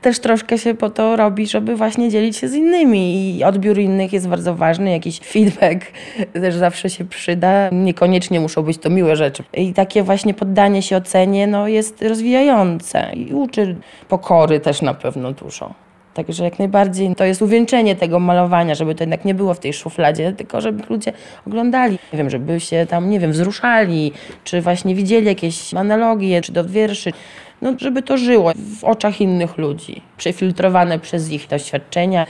Też 0.01 0.19
troszkę 0.19 0.57
się 0.57 0.73
po 0.73 0.89
to 0.89 1.15
robi, 1.15 1.47
żeby 1.47 1.75
właśnie 1.75 2.09
dzielić 2.09 2.37
się 2.37 2.47
z 2.47 2.53
innymi 2.53 3.35
i 3.37 3.43
odbiór 3.43 3.79
innych 3.79 4.13
jest 4.13 4.27
bardzo 4.27 4.55
ważny, 4.55 4.91
jakiś 4.91 5.19
feedback 5.19 5.85
też 6.33 6.55
zawsze 6.55 6.89
się 6.89 7.05
przyda, 7.05 7.69
niekoniecznie 7.71 8.39
muszą 8.39 8.63
być 8.63 8.77
to 8.77 8.89
miłe 8.89 9.15
rzeczy. 9.15 9.43
I 9.53 9.73
takie 9.73 10.03
właśnie 10.03 10.33
poddanie 10.33 10.81
się 10.81 10.97
ocenie 10.97 11.47
no, 11.47 11.67
jest 11.67 12.01
rozwijające 12.01 13.11
i 13.13 13.33
uczy 13.33 13.75
pokory 14.09 14.59
też 14.59 14.81
na 14.81 14.93
pewno 14.93 15.31
dużo. 15.31 15.73
Także 16.13 16.43
jak 16.43 16.59
najbardziej 16.59 17.15
to 17.15 17.25
jest 17.25 17.41
uwieńczenie 17.41 17.95
tego 17.95 18.19
malowania, 18.19 18.75
żeby 18.75 18.95
to 18.95 19.03
jednak 19.03 19.25
nie 19.25 19.35
było 19.35 19.53
w 19.53 19.59
tej 19.59 19.73
szufladzie, 19.73 20.33
tylko 20.33 20.61
żeby 20.61 20.83
ludzie 20.89 21.13
oglądali. 21.47 21.99
Nie 22.13 22.17
wiem, 22.17 22.29
żeby 22.29 22.59
się 22.59 22.85
tam, 22.89 23.09
nie 23.09 23.19
wiem, 23.19 23.31
wzruszali, 23.31 24.11
czy 24.43 24.61
właśnie 24.61 24.95
widzieli 24.95 25.27
jakieś 25.27 25.73
analogie, 25.73 26.41
czy 26.41 26.51
do 26.51 26.65
wierszy. 26.65 27.13
No, 27.61 27.73
żeby 27.77 28.01
to 28.01 28.17
żyło 28.17 28.51
w 28.79 28.83
oczach 28.83 29.21
innych 29.21 29.57
ludzi, 29.57 30.01
przefiltrowane 30.17 30.99
przez 30.99 31.31
ich 31.31 31.47
doświadczenia. 31.47 32.25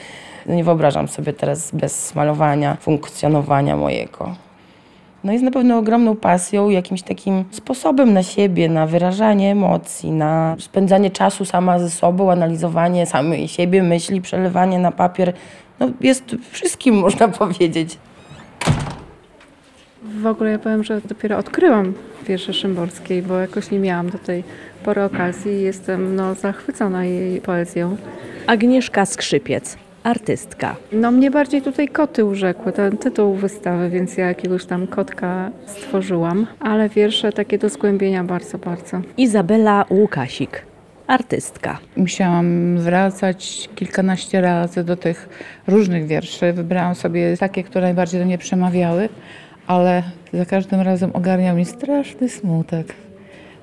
Nie 0.45 0.63
wyobrażam 0.63 1.07
sobie 1.07 1.33
teraz 1.33 1.71
bez 1.71 2.15
malowania, 2.15 2.77
funkcjonowania 2.81 3.77
mojego. 3.77 4.35
No 5.23 5.31
jest 5.33 5.43
na 5.43 5.51
pewno 5.51 5.77
ogromną 5.77 6.15
pasją, 6.15 6.69
jakimś 6.69 7.01
takim 7.01 7.45
sposobem 7.51 8.13
na 8.13 8.23
siebie, 8.23 8.69
na 8.69 8.87
wyrażanie 8.87 9.51
emocji, 9.51 10.11
na 10.11 10.55
spędzanie 10.59 11.09
czasu 11.09 11.45
sama 11.45 11.79
ze 11.79 11.89
sobą, 11.89 12.31
analizowanie 12.31 13.05
samej 13.05 13.47
siebie, 13.47 13.83
myśli, 13.83 14.21
przelewanie 14.21 14.79
na 14.79 14.91
papier. 14.91 15.33
No 15.79 15.89
jest 16.01 16.35
wszystkim, 16.51 16.95
można 17.05 17.27
powiedzieć. 17.27 17.97
W 20.03 20.25
ogóle 20.25 20.51
ja 20.51 20.59
powiem, 20.59 20.83
że 20.83 21.01
dopiero 21.01 21.37
odkryłam 21.37 21.93
wiersze 22.27 22.53
Szymborskiej, 22.53 23.21
bo 23.21 23.39
jakoś 23.39 23.71
nie 23.71 23.79
miałam 23.79 24.09
do 24.09 24.17
tej 24.17 24.43
pory 24.83 25.03
okazji 25.03 25.51
i 25.51 25.61
jestem 25.61 26.15
no, 26.15 26.35
zachwycona 26.35 27.05
jej 27.05 27.41
poezją. 27.41 27.97
Agnieszka 28.47 29.05
Skrzypiec, 29.05 29.77
artystka. 30.03 30.75
No 30.91 31.11
mnie 31.11 31.31
bardziej 31.31 31.61
tutaj 31.61 31.87
koty 31.87 32.25
urzekły, 32.25 32.71
ten 32.71 32.97
tytuł 32.97 33.35
wystawy, 33.35 33.89
więc 33.89 34.17
ja 34.17 34.27
jakiegoś 34.27 34.65
tam 34.65 34.87
kotka 34.87 35.51
stworzyłam, 35.65 36.47
ale 36.59 36.89
wiersze 36.89 37.31
takie 37.31 37.57
do 37.57 37.69
zgłębienia 37.69 38.23
bardzo, 38.23 38.57
bardzo. 38.57 39.01
Izabela 39.17 39.85
Łukasik, 39.89 40.65
artystka. 41.07 41.77
Musiałam 41.97 42.77
wracać 42.77 43.69
kilkanaście 43.75 44.41
razy 44.41 44.83
do 44.83 44.95
tych 44.95 45.29
różnych 45.67 46.07
wierszy. 46.07 46.53
Wybrałam 46.53 46.95
sobie 46.95 47.37
takie, 47.37 47.63
które 47.63 47.81
najbardziej 47.81 48.19
do 48.19 48.25
mnie 48.25 48.37
przemawiały, 48.37 49.09
ale 49.67 50.03
za 50.33 50.45
każdym 50.45 50.81
razem 50.81 51.11
ogarniał 51.13 51.55
mi 51.55 51.65
straszny 51.65 52.29
smutek. 52.29 52.93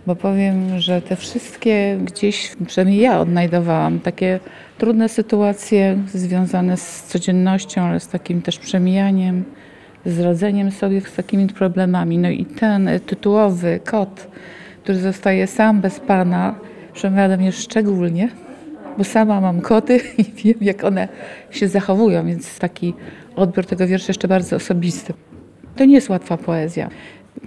Bo 0.08 0.16
powiem, 0.16 0.80
że 0.80 1.02
te 1.02 1.16
wszystkie 1.16 1.98
gdzieś, 2.04 2.52
przynajmniej 2.66 3.00
ja 3.00 3.20
odnajdowałam, 3.20 4.00
takie 4.00 4.40
trudne 4.78 5.08
sytuacje 5.08 5.98
związane 6.14 6.76
z 6.76 7.02
codziennością, 7.02 7.82
ale 7.82 8.00
z 8.00 8.08
takim 8.08 8.42
też 8.42 8.58
przemijaniem, 8.58 9.44
z 10.06 10.20
radzeniem 10.20 10.70
sobie 10.70 11.00
z 11.00 11.14
takimi 11.14 11.46
problemami. 11.46 12.18
No 12.18 12.30
i 12.30 12.44
ten 12.44 12.90
tytułowy 13.06 13.80
kot, 13.84 14.28
który 14.82 14.98
zostaje 14.98 15.46
sam 15.46 15.80
bez 15.80 16.00
pana, 16.00 16.54
przemawia 16.92 17.28
do 17.28 17.36
mnie 17.36 17.52
szczególnie, 17.52 18.28
bo 18.98 19.04
sama 19.04 19.40
mam 19.40 19.60
koty 19.60 20.00
i 20.18 20.24
wiem, 20.24 20.56
jak 20.60 20.84
one 20.84 21.08
się 21.50 21.68
zachowują, 21.68 22.26
więc 22.26 22.58
taki 22.58 22.94
odbiór 23.36 23.66
tego 23.66 23.86
wiersza 23.86 24.06
jeszcze 24.08 24.28
bardzo 24.28 24.56
osobisty. 24.56 25.14
To 25.76 25.84
nie 25.84 25.94
jest 25.94 26.08
łatwa 26.08 26.36
poezja. 26.36 26.88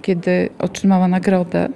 Kiedy 0.02 0.48
otrzymała 0.58 1.08
nagrodę 1.08 1.68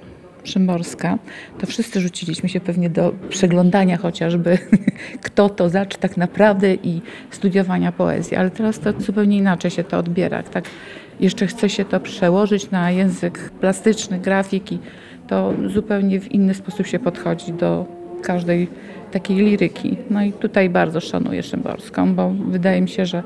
Szymborska, 0.47 1.17
to 1.59 1.67
wszyscy 1.67 2.01
rzuciliśmy 2.01 2.49
się 2.49 2.59
pewnie 2.59 2.89
do 2.89 3.13
przeglądania 3.29 3.97
chociażby, 3.97 4.57
kto 5.25 5.49
to 5.49 5.69
zaczy 5.69 5.97
tak 5.97 6.17
naprawdę 6.17 6.73
i 6.73 7.01
studiowania 7.31 7.91
poezji, 7.91 8.37
ale 8.37 8.51
teraz 8.51 8.79
to 8.79 9.01
zupełnie 9.01 9.37
inaczej 9.37 9.71
się 9.71 9.83
to 9.83 9.97
odbiera. 9.97 10.43
Tak 10.43 10.65
jeszcze 11.19 11.47
chce 11.47 11.69
się 11.69 11.85
to 11.85 11.99
przełożyć 11.99 12.71
na 12.71 12.91
język 12.91 13.49
plastyczny, 13.49 14.19
grafiki, 14.19 14.79
to 15.27 15.53
zupełnie 15.73 16.19
w 16.19 16.31
inny 16.31 16.53
sposób 16.53 16.87
się 16.87 16.99
podchodzi 16.99 17.53
do 17.53 17.85
każdej 18.23 18.67
takiej 19.11 19.37
liryki. 19.37 19.97
No 20.09 20.23
i 20.23 20.31
tutaj 20.31 20.69
bardzo 20.69 21.01
szanuję 21.01 21.43
Szymborską, 21.43 22.15
bo 22.15 22.29
wydaje 22.29 22.81
mi 22.81 22.89
się, 22.89 23.05
że 23.05 23.23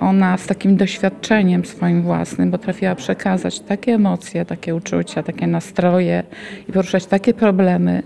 ona 0.00 0.36
z 0.38 0.46
takim 0.46 0.76
doświadczeniem 0.76 1.64
swoim 1.64 2.02
własnym 2.02 2.50
potrafiła 2.50 2.94
przekazać 2.94 3.60
takie 3.60 3.94
emocje, 3.94 4.44
takie 4.44 4.74
uczucia, 4.74 5.22
takie 5.22 5.46
nastroje 5.46 6.22
i 6.68 6.72
poruszać 6.72 7.06
takie 7.06 7.34
problemy, 7.34 8.02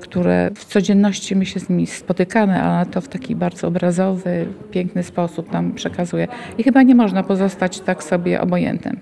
które 0.00 0.50
w 0.54 0.64
codzienności 0.64 1.36
my 1.36 1.46
się 1.46 1.60
z 1.60 1.68
nimi 1.68 1.86
spotykamy, 1.86 2.62
ale 2.62 2.86
to 2.86 3.00
w 3.00 3.08
taki 3.08 3.36
bardzo 3.36 3.68
obrazowy, 3.68 4.46
piękny 4.70 5.02
sposób 5.02 5.52
nam 5.52 5.72
przekazuje. 5.72 6.28
I 6.58 6.62
chyba 6.62 6.82
nie 6.82 6.94
można 6.94 7.22
pozostać 7.22 7.80
tak 7.80 8.04
sobie 8.04 8.40
obojętnym. 8.40 9.00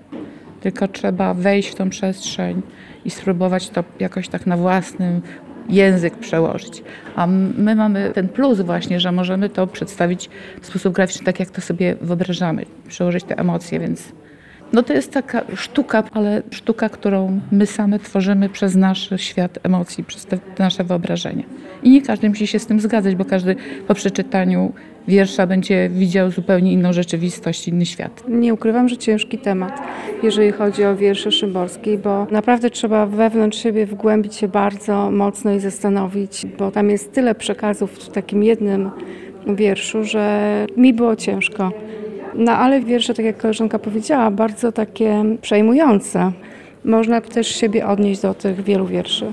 Tylko 0.60 0.88
trzeba 0.88 1.34
wejść 1.34 1.68
w 1.68 1.74
tą 1.74 1.90
przestrzeń 1.90 2.62
i 3.04 3.10
spróbować 3.10 3.68
to 3.70 3.84
jakoś 4.00 4.28
tak 4.28 4.46
na 4.46 4.56
własnym 4.56 5.22
język 5.68 6.16
przełożyć. 6.16 6.82
A 7.16 7.26
my 7.58 7.74
mamy 7.74 8.10
ten 8.14 8.28
plus 8.28 8.60
właśnie, 8.60 9.00
że 9.00 9.12
możemy 9.12 9.48
to 9.48 9.66
przedstawić 9.66 10.30
w 10.60 10.66
sposób 10.66 10.94
graficzny, 10.94 11.24
tak 11.24 11.40
jak 11.40 11.50
to 11.50 11.60
sobie 11.60 11.96
wyobrażamy, 12.00 12.66
przełożyć 12.88 13.24
te 13.24 13.38
emocje, 13.38 13.80
więc 13.80 14.12
no 14.72 14.82
to 14.82 14.92
jest 14.92 15.12
taka 15.12 15.42
sztuka, 15.56 16.04
ale 16.12 16.42
sztuka, 16.50 16.88
którą 16.88 17.40
my 17.50 17.66
same 17.66 17.98
tworzymy 17.98 18.48
przez 18.48 18.76
nasz 18.76 19.10
świat 19.16 19.58
emocji, 19.62 20.04
przez 20.04 20.26
te, 20.26 20.38
nasze 20.58 20.84
wyobrażenia. 20.84 21.44
I 21.82 21.90
nie 21.90 22.02
każdy 22.02 22.28
musi 22.28 22.46
się 22.46 22.58
z 22.58 22.66
tym 22.66 22.80
zgadzać, 22.80 23.14
bo 23.14 23.24
każdy 23.24 23.56
po 23.86 23.94
przeczytaniu 23.94 24.72
wiersza 25.08 25.46
będzie 25.46 25.88
widział 25.88 26.30
zupełnie 26.30 26.72
inną 26.72 26.92
rzeczywistość, 26.92 27.68
inny 27.68 27.86
świat. 27.86 28.24
Nie 28.28 28.54
ukrywam, 28.54 28.88
że 28.88 28.96
ciężki 28.96 29.38
temat, 29.38 29.82
jeżeli 30.22 30.52
chodzi 30.52 30.84
o 30.84 30.96
wiersze 30.96 31.32
Szymborskiej, 31.32 31.98
bo 31.98 32.26
naprawdę 32.30 32.70
trzeba 32.70 33.06
wewnątrz 33.06 33.62
siebie 33.62 33.86
wgłębić 33.86 34.34
się 34.34 34.48
bardzo 34.48 35.10
mocno 35.10 35.52
i 35.52 35.60
zastanowić, 35.60 36.46
bo 36.58 36.70
tam 36.70 36.90
jest 36.90 37.12
tyle 37.12 37.34
przekazów 37.34 37.92
w 37.92 38.08
takim 38.08 38.42
jednym 38.42 38.90
wierszu, 39.46 40.04
że 40.04 40.66
mi 40.76 40.94
było 40.94 41.16
ciężko. 41.16 41.72
No 42.34 42.52
ale 42.52 42.80
wiersze, 42.80 43.14
tak 43.14 43.26
jak 43.26 43.38
koleżanka 43.38 43.78
powiedziała, 43.78 44.30
bardzo 44.30 44.72
takie 44.72 45.24
przejmujące. 45.42 46.32
Można 46.84 47.20
też 47.20 47.48
siebie 47.48 47.86
odnieść 47.86 48.20
do 48.20 48.34
tych 48.34 48.64
wielu 48.64 48.86
wierszy. 48.86 49.32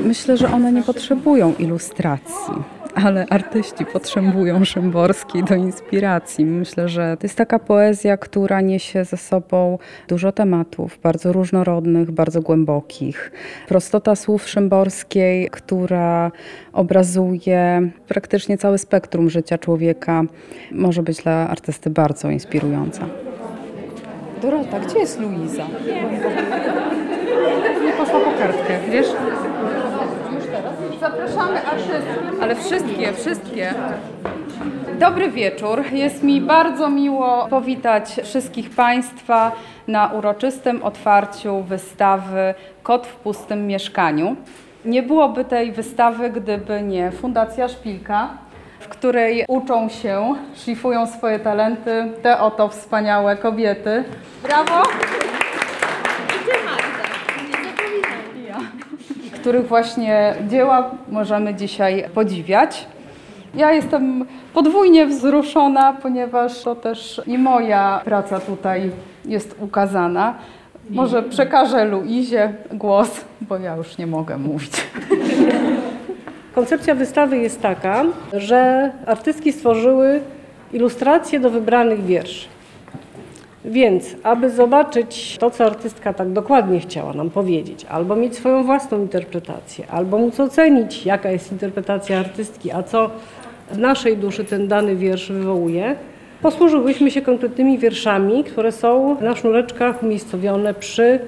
Myślę, 0.00 0.36
że 0.36 0.52
one 0.52 0.72
nie 0.72 0.82
potrzebują 0.82 1.54
ilustracji, 1.58 2.54
ale 2.94 3.26
artyści 3.30 3.86
potrzebują 3.86 4.64
Szymborskiej 4.64 5.44
do 5.44 5.54
inspiracji. 5.54 6.44
Myślę, 6.46 6.88
że 6.88 7.16
to 7.20 7.24
jest 7.24 7.36
taka 7.36 7.58
poezja, 7.58 8.16
która 8.16 8.60
niesie 8.60 9.04
ze 9.04 9.16
sobą 9.16 9.78
dużo 10.08 10.32
tematów, 10.32 10.98
bardzo 11.02 11.32
różnorodnych, 11.32 12.10
bardzo 12.10 12.40
głębokich. 12.42 13.32
Prostota 13.68 14.16
słów 14.16 14.48
Szymborskiej, 14.48 15.48
która 15.50 16.32
obrazuje 16.72 17.90
praktycznie 18.08 18.58
całe 18.58 18.78
spektrum 18.78 19.30
życia 19.30 19.58
człowieka, 19.58 20.22
może 20.72 21.02
być 21.02 21.22
dla 21.22 21.48
artysty 21.48 21.90
bardzo 21.90 22.30
inspirująca. 22.30 23.06
Dorota, 24.42 24.80
gdzie 24.80 24.98
jest 24.98 25.20
Luiza? 25.20 25.66
Nie 27.84 27.92
poszła 27.92 28.20
po 28.20 28.30
kartkę, 28.38 28.78
wiesz? 28.90 29.06
Zapraszamy 31.00 31.66
artystów. 31.66 32.42
Ale 32.42 32.56
wszystkie, 32.56 33.12
wszystkie. 33.12 33.74
Dobry 34.98 35.30
wieczór. 35.30 35.84
Jest 35.92 36.22
mi 36.22 36.40
bardzo 36.40 36.90
miło 36.90 37.46
powitać 37.50 38.20
wszystkich 38.24 38.70
Państwa 38.70 39.52
na 39.88 40.06
uroczystym 40.06 40.82
otwarciu 40.82 41.62
wystawy 41.62 42.54
Kot 42.82 43.06
w 43.06 43.16
pustym 43.16 43.66
mieszkaniu. 43.66 44.36
Nie 44.84 45.02
byłoby 45.02 45.44
tej 45.44 45.72
wystawy, 45.72 46.30
gdyby 46.30 46.82
nie 46.82 47.10
Fundacja 47.10 47.68
Szpilka, 47.68 48.28
w 48.80 48.88
której 48.88 49.44
uczą 49.48 49.88
się, 49.88 50.34
szlifują 50.54 51.06
swoje 51.06 51.38
talenty 51.38 52.12
te 52.22 52.40
oto 52.40 52.68
wspaniałe 52.68 53.36
kobiety. 53.36 54.04
Brawo! 54.42 54.82
Których 59.48 59.68
właśnie 59.68 60.34
dzieła 60.48 60.90
możemy 61.08 61.54
dzisiaj 61.54 62.04
podziwiać. 62.14 62.86
Ja 63.54 63.72
jestem 63.72 64.24
podwójnie 64.54 65.06
wzruszona, 65.06 65.92
ponieważ 65.92 66.62
to 66.62 66.74
też 66.74 67.22
i 67.26 67.38
moja 67.38 68.00
praca 68.04 68.40
tutaj 68.40 68.90
jest 69.24 69.56
ukazana. 69.60 70.34
Może 70.90 71.22
przekażę 71.22 71.84
Luizie 71.84 72.52
głos, 72.72 73.24
bo 73.40 73.58
ja 73.58 73.76
już 73.76 73.98
nie 73.98 74.06
mogę 74.06 74.38
mówić. 74.38 74.72
Koncepcja 76.54 76.94
wystawy 76.94 77.38
jest 77.38 77.62
taka, 77.62 78.04
że 78.32 78.90
artystki 79.06 79.52
stworzyły 79.52 80.20
ilustracje 80.72 81.40
do 81.40 81.50
wybranych 81.50 82.04
wierszy. 82.04 82.48
Więc, 83.68 84.16
aby 84.22 84.50
zobaczyć 84.50 85.36
to, 85.40 85.50
co 85.50 85.64
artystka 85.64 86.12
tak 86.12 86.32
dokładnie 86.32 86.80
chciała 86.80 87.12
nam 87.12 87.30
powiedzieć, 87.30 87.86
albo 87.88 88.16
mieć 88.16 88.36
swoją 88.36 88.64
własną 88.64 88.98
interpretację, 88.98 89.84
albo 89.90 90.18
móc 90.18 90.40
ocenić, 90.40 91.06
jaka 91.06 91.30
jest 91.30 91.52
interpretacja 91.52 92.18
artystki, 92.18 92.72
a 92.72 92.82
co 92.82 93.10
w 93.70 93.78
naszej 93.78 94.16
duszy 94.16 94.44
ten 94.44 94.68
dany 94.68 94.96
wiersz 94.96 95.32
wywołuje, 95.32 95.96
posłużyłyśmy 96.42 97.10
się 97.10 97.22
konkretnymi 97.22 97.78
wierszami, 97.78 98.44
które 98.44 98.72
są 98.72 99.20
na 99.20 99.36
sznureczkach 99.36 100.02
umiejscowione 100.02 100.74
przy 100.74 101.20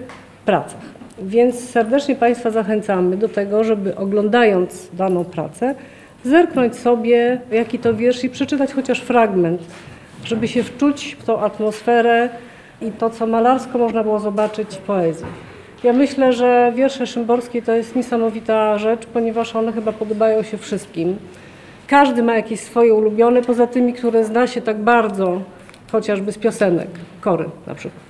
pracach. 0.45 1.01
Więc 1.23 1.71
serdecznie 1.71 2.17
Państwa 2.17 2.51
zachęcamy 2.51 3.17
do 3.17 3.29
tego, 3.29 3.65
żeby 3.65 3.97
oglądając 3.97 4.89
daną 4.93 5.25
pracę, 5.25 5.75
zerknąć 6.25 6.77
sobie, 6.77 7.41
jaki 7.53 7.79
to 7.79 7.95
wiersz 7.95 8.25
i 8.25 8.31
przeczytać 8.31 8.73
chociaż 8.73 9.01
fragment 9.01 9.61
żeby 10.25 10.49
się 10.49 10.63
wczuć 10.63 11.17
w 11.21 11.25
tą 11.25 11.41
atmosferę 11.41 12.29
i 12.83 12.93
to, 12.93 13.11
co 13.11 13.27
malarsko 13.27 13.79
można 13.79 14.03
było 14.03 14.21
zobaczyć 14.21 14.75
w 14.75 14.79
poezji. 14.79 15.27
Ja 15.85 15.93
myślę, 15.93 16.33
że 16.33 16.73
wiersze 16.77 17.07
Szymborskie 17.07 17.63
to 17.63 17.73
jest 17.73 17.97
niesamowita 17.97 18.79
rzecz, 18.79 19.07
ponieważ 19.07 19.57
one 19.57 19.73
chyba 19.73 19.93
podobają 19.93 20.43
się 20.43 20.59
wszystkim. 20.59 21.17
Każdy 21.87 22.23
ma 22.23 22.35
jakieś 22.35 22.61
swoje 22.61 22.95
ulubione, 22.95 23.43
poza 23.43 23.67
tymi, 23.67 23.93
które 23.93 24.25
zna 24.25 24.47
się 24.47 24.61
tak 24.61 24.79
bardzo, 24.79 25.41
chociażby 25.93 26.33
z 26.33 26.39
piosenek, 26.39 26.89
kory 27.21 27.45
na 27.67 27.75
przykład. 27.75 28.03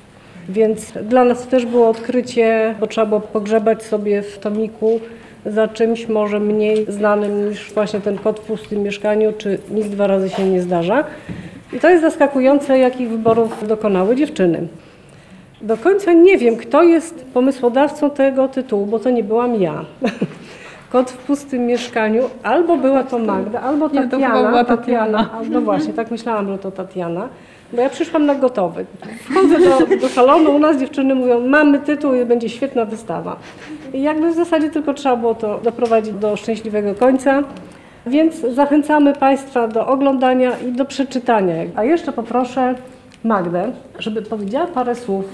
Więc 0.48 0.92
dla 0.92 1.24
nas 1.24 1.46
też 1.46 1.66
było 1.66 1.88
odkrycie, 1.88 2.74
bo 2.80 2.86
trzeba 2.86 3.06
było 3.06 3.20
pogrzebać 3.20 3.82
sobie 3.82 4.22
w 4.22 4.38
tomiku 4.38 5.00
za 5.46 5.68
czymś 5.68 6.08
może 6.08 6.40
mniej 6.40 6.86
znanym 6.88 7.48
niż 7.48 7.72
właśnie 7.72 8.00
ten 8.00 8.18
kot 8.18 8.40
w 8.40 8.42
pustym 8.42 8.82
mieszkaniu, 8.82 9.32
czy 9.38 9.58
nic 9.70 9.86
dwa 9.86 10.06
razy 10.06 10.30
się 10.30 10.44
nie 10.44 10.62
zdarza. 10.62 11.04
I 11.72 11.80
to 11.80 11.90
jest 11.90 12.02
zaskakujące, 12.02 12.78
jakich 12.78 13.08
wyborów 13.10 13.68
dokonały 13.68 14.16
dziewczyny. 14.16 14.68
Do 15.62 15.76
końca 15.76 16.12
nie 16.12 16.38
wiem, 16.38 16.56
kto 16.56 16.82
jest 16.82 17.24
pomysłodawcą 17.34 18.10
tego 18.10 18.48
tytułu, 18.48 18.86
bo 18.86 18.98
to 18.98 19.10
nie 19.10 19.24
byłam 19.24 19.54
ja. 19.54 19.84
Kot 20.92 21.10
w 21.10 21.16
pustym 21.16 21.66
mieszkaniu, 21.66 22.22
albo 22.42 22.76
była 22.76 23.04
to 23.04 23.18
Magda, 23.18 23.60
albo 23.60 23.88
Nie, 23.88 24.02
to 24.02 24.08
Tatiana. 24.08 24.48
była 24.48 24.64
Tatiana. 24.64 25.30
No 25.50 25.60
właśnie, 25.60 25.92
tak 25.92 26.10
myślałam, 26.10 26.48
że 26.48 26.58
to 26.58 26.70
Tatiana. 26.70 27.28
Bo 27.72 27.82
ja 27.82 27.88
przyszłam 27.90 28.26
na 28.26 28.34
gotowy. 28.34 28.86
Wchodzę 29.24 29.58
do, 29.58 29.96
do 29.96 30.08
salonu, 30.08 30.56
u 30.56 30.58
nas 30.58 30.76
dziewczyny 30.76 31.14
mówią, 31.14 31.40
mamy 31.48 31.78
tytuł 31.78 32.14
i 32.14 32.24
będzie 32.24 32.48
świetna 32.48 32.84
wystawa. 32.84 33.36
I 33.92 34.02
jakby 34.02 34.30
w 34.30 34.34
zasadzie 34.34 34.70
tylko 34.70 34.94
trzeba 34.94 35.16
było 35.16 35.34
to 35.34 35.58
doprowadzić 35.58 36.14
do 36.14 36.36
szczęśliwego 36.36 36.94
końca. 36.94 37.42
Więc 38.06 38.34
zachęcamy 38.40 39.12
Państwa 39.12 39.68
do 39.68 39.86
oglądania 39.86 40.58
i 40.58 40.72
do 40.72 40.84
przeczytania. 40.84 41.54
A 41.76 41.84
jeszcze 41.84 42.12
poproszę 42.12 42.74
Magdę, 43.24 43.72
żeby 43.98 44.22
powiedziała 44.22 44.66
parę 44.66 44.94
słów 44.94 45.24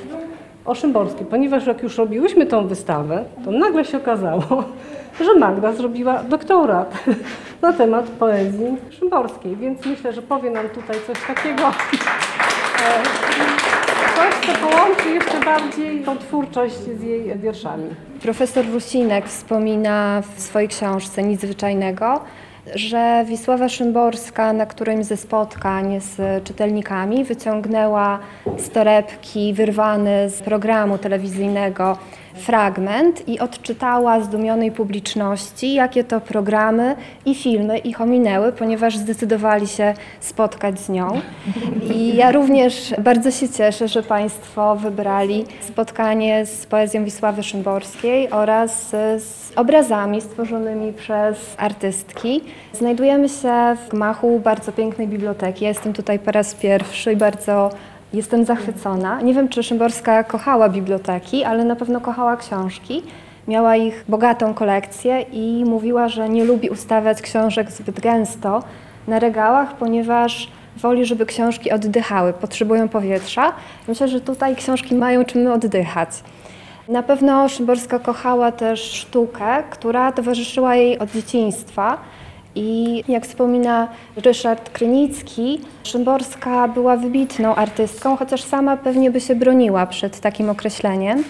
o 0.64 0.74
Szymborskim, 0.74 1.26
ponieważ 1.26 1.66
jak 1.66 1.82
już 1.82 1.98
robiłyśmy 1.98 2.46
tą 2.46 2.68
wystawę, 2.68 3.24
to 3.44 3.50
nagle 3.50 3.84
się 3.84 3.98
okazało, 3.98 4.64
że 5.24 5.34
Magda 5.38 5.72
zrobiła 5.72 6.22
doktorat 6.22 7.04
na 7.62 7.72
temat 7.72 8.04
poezji 8.04 8.76
szymborskiej, 8.90 9.56
więc 9.56 9.86
myślę, 9.86 10.12
że 10.12 10.22
powie 10.22 10.50
nam 10.50 10.68
tutaj 10.68 10.96
coś 11.06 11.16
takiego, 11.26 11.62
e, 12.82 13.02
coś, 14.16 14.46
co 14.46 14.68
połączy 14.68 15.10
jeszcze 15.10 15.40
bardziej 15.40 16.02
tą 16.02 16.18
twórczość 16.18 16.74
z 16.74 17.02
jej 17.02 17.38
wierszami. 17.38 17.84
Profesor 18.22 18.64
Rusinek 18.72 19.26
wspomina 19.28 20.22
w 20.36 20.40
swojej 20.40 20.68
książce 20.68 21.22
Nic 21.22 21.40
zwyczajnego, 21.40 22.20
że 22.74 23.24
Wisława 23.28 23.68
Szymborska 23.68 24.52
na 24.52 24.66
którymś 24.66 25.06
ze 25.06 25.16
spotkań 25.16 26.00
z 26.00 26.44
czytelnikami 26.44 27.24
wyciągnęła 27.24 28.18
z 28.58 28.70
torebki 28.70 29.54
wyrwany 29.54 30.30
z 30.30 30.42
programu 30.42 30.98
telewizyjnego 30.98 31.98
fragment 32.36 33.28
i 33.28 33.40
odczytała 33.40 34.20
zdumionej 34.20 34.72
publiczności, 34.72 35.74
jakie 35.74 36.04
to 36.04 36.20
programy 36.20 36.96
i 37.24 37.34
filmy 37.34 37.78
ich 37.78 38.00
ominęły, 38.00 38.52
ponieważ 38.52 38.96
zdecydowali 38.96 39.66
się 39.66 39.94
spotkać 40.20 40.80
z 40.80 40.88
nią. 40.88 41.20
I 41.94 42.16
ja 42.16 42.32
również 42.32 42.94
bardzo 42.98 43.30
się 43.30 43.48
cieszę, 43.48 43.88
że 43.88 44.02
Państwo 44.02 44.76
wybrali 44.76 45.44
spotkanie 45.60 46.46
z 46.46 46.66
poezją 46.66 47.04
Wisławy 47.04 47.42
Szymborskiej 47.42 48.30
oraz 48.30 48.90
z 49.18 49.52
obrazami 49.56 50.20
stworzonymi 50.20 50.92
przez 50.92 51.54
artystki. 51.58 52.40
Znajdujemy 52.72 53.28
się 53.28 53.76
w 53.86 53.88
gmachu 53.90 54.40
bardzo 54.40 54.72
pięknej 54.72 55.08
biblioteki. 55.08 55.64
Ja 55.64 55.68
jestem 55.68 55.92
tutaj 55.92 56.18
po 56.18 56.30
raz 56.30 56.54
pierwszy 56.54 57.12
i 57.12 57.16
bardzo 57.16 57.70
Jestem 58.12 58.44
zachwycona. 58.44 59.20
Nie 59.20 59.34
wiem, 59.34 59.48
czy 59.48 59.62
Szymborska 59.62 60.24
kochała 60.24 60.68
biblioteki, 60.68 61.44
ale 61.44 61.64
na 61.64 61.76
pewno 61.76 62.00
kochała 62.00 62.36
książki. 62.36 63.02
Miała 63.48 63.76
ich 63.76 64.04
bogatą 64.08 64.54
kolekcję 64.54 65.20
i 65.20 65.64
mówiła, 65.64 66.08
że 66.08 66.28
nie 66.28 66.44
lubi 66.44 66.70
ustawiać 66.70 67.22
książek 67.22 67.70
zbyt 67.70 68.00
gęsto 68.00 68.62
na 69.08 69.18
regałach, 69.18 69.76
ponieważ 69.76 70.48
woli, 70.76 71.06
żeby 71.06 71.26
książki 71.26 71.72
oddychały, 71.72 72.32
potrzebują 72.32 72.88
powietrza. 72.88 73.52
Myślę, 73.88 74.08
że 74.08 74.20
tutaj 74.20 74.56
książki 74.56 74.94
mają 74.94 75.24
czym 75.24 75.46
oddychać. 75.46 76.08
Na 76.88 77.02
pewno 77.02 77.48
Szymborska 77.48 77.98
kochała 77.98 78.52
też 78.52 78.80
sztukę, 78.80 79.62
która 79.70 80.12
towarzyszyła 80.12 80.76
jej 80.76 80.98
od 80.98 81.10
dzieciństwa. 81.10 81.98
I 82.56 83.04
jak 83.08 83.26
wspomina 83.26 83.88
Ryszard 84.16 84.70
Krynicki, 84.70 85.60
Szymborska 85.84 86.68
była 86.68 86.96
wybitną 86.96 87.54
artystką, 87.54 88.16
chociaż 88.16 88.42
sama 88.42 88.76
pewnie 88.76 89.10
by 89.10 89.20
się 89.20 89.34
broniła 89.34 89.86
przed 89.86 90.20
takim 90.20 90.50
określeniem. 90.50 91.24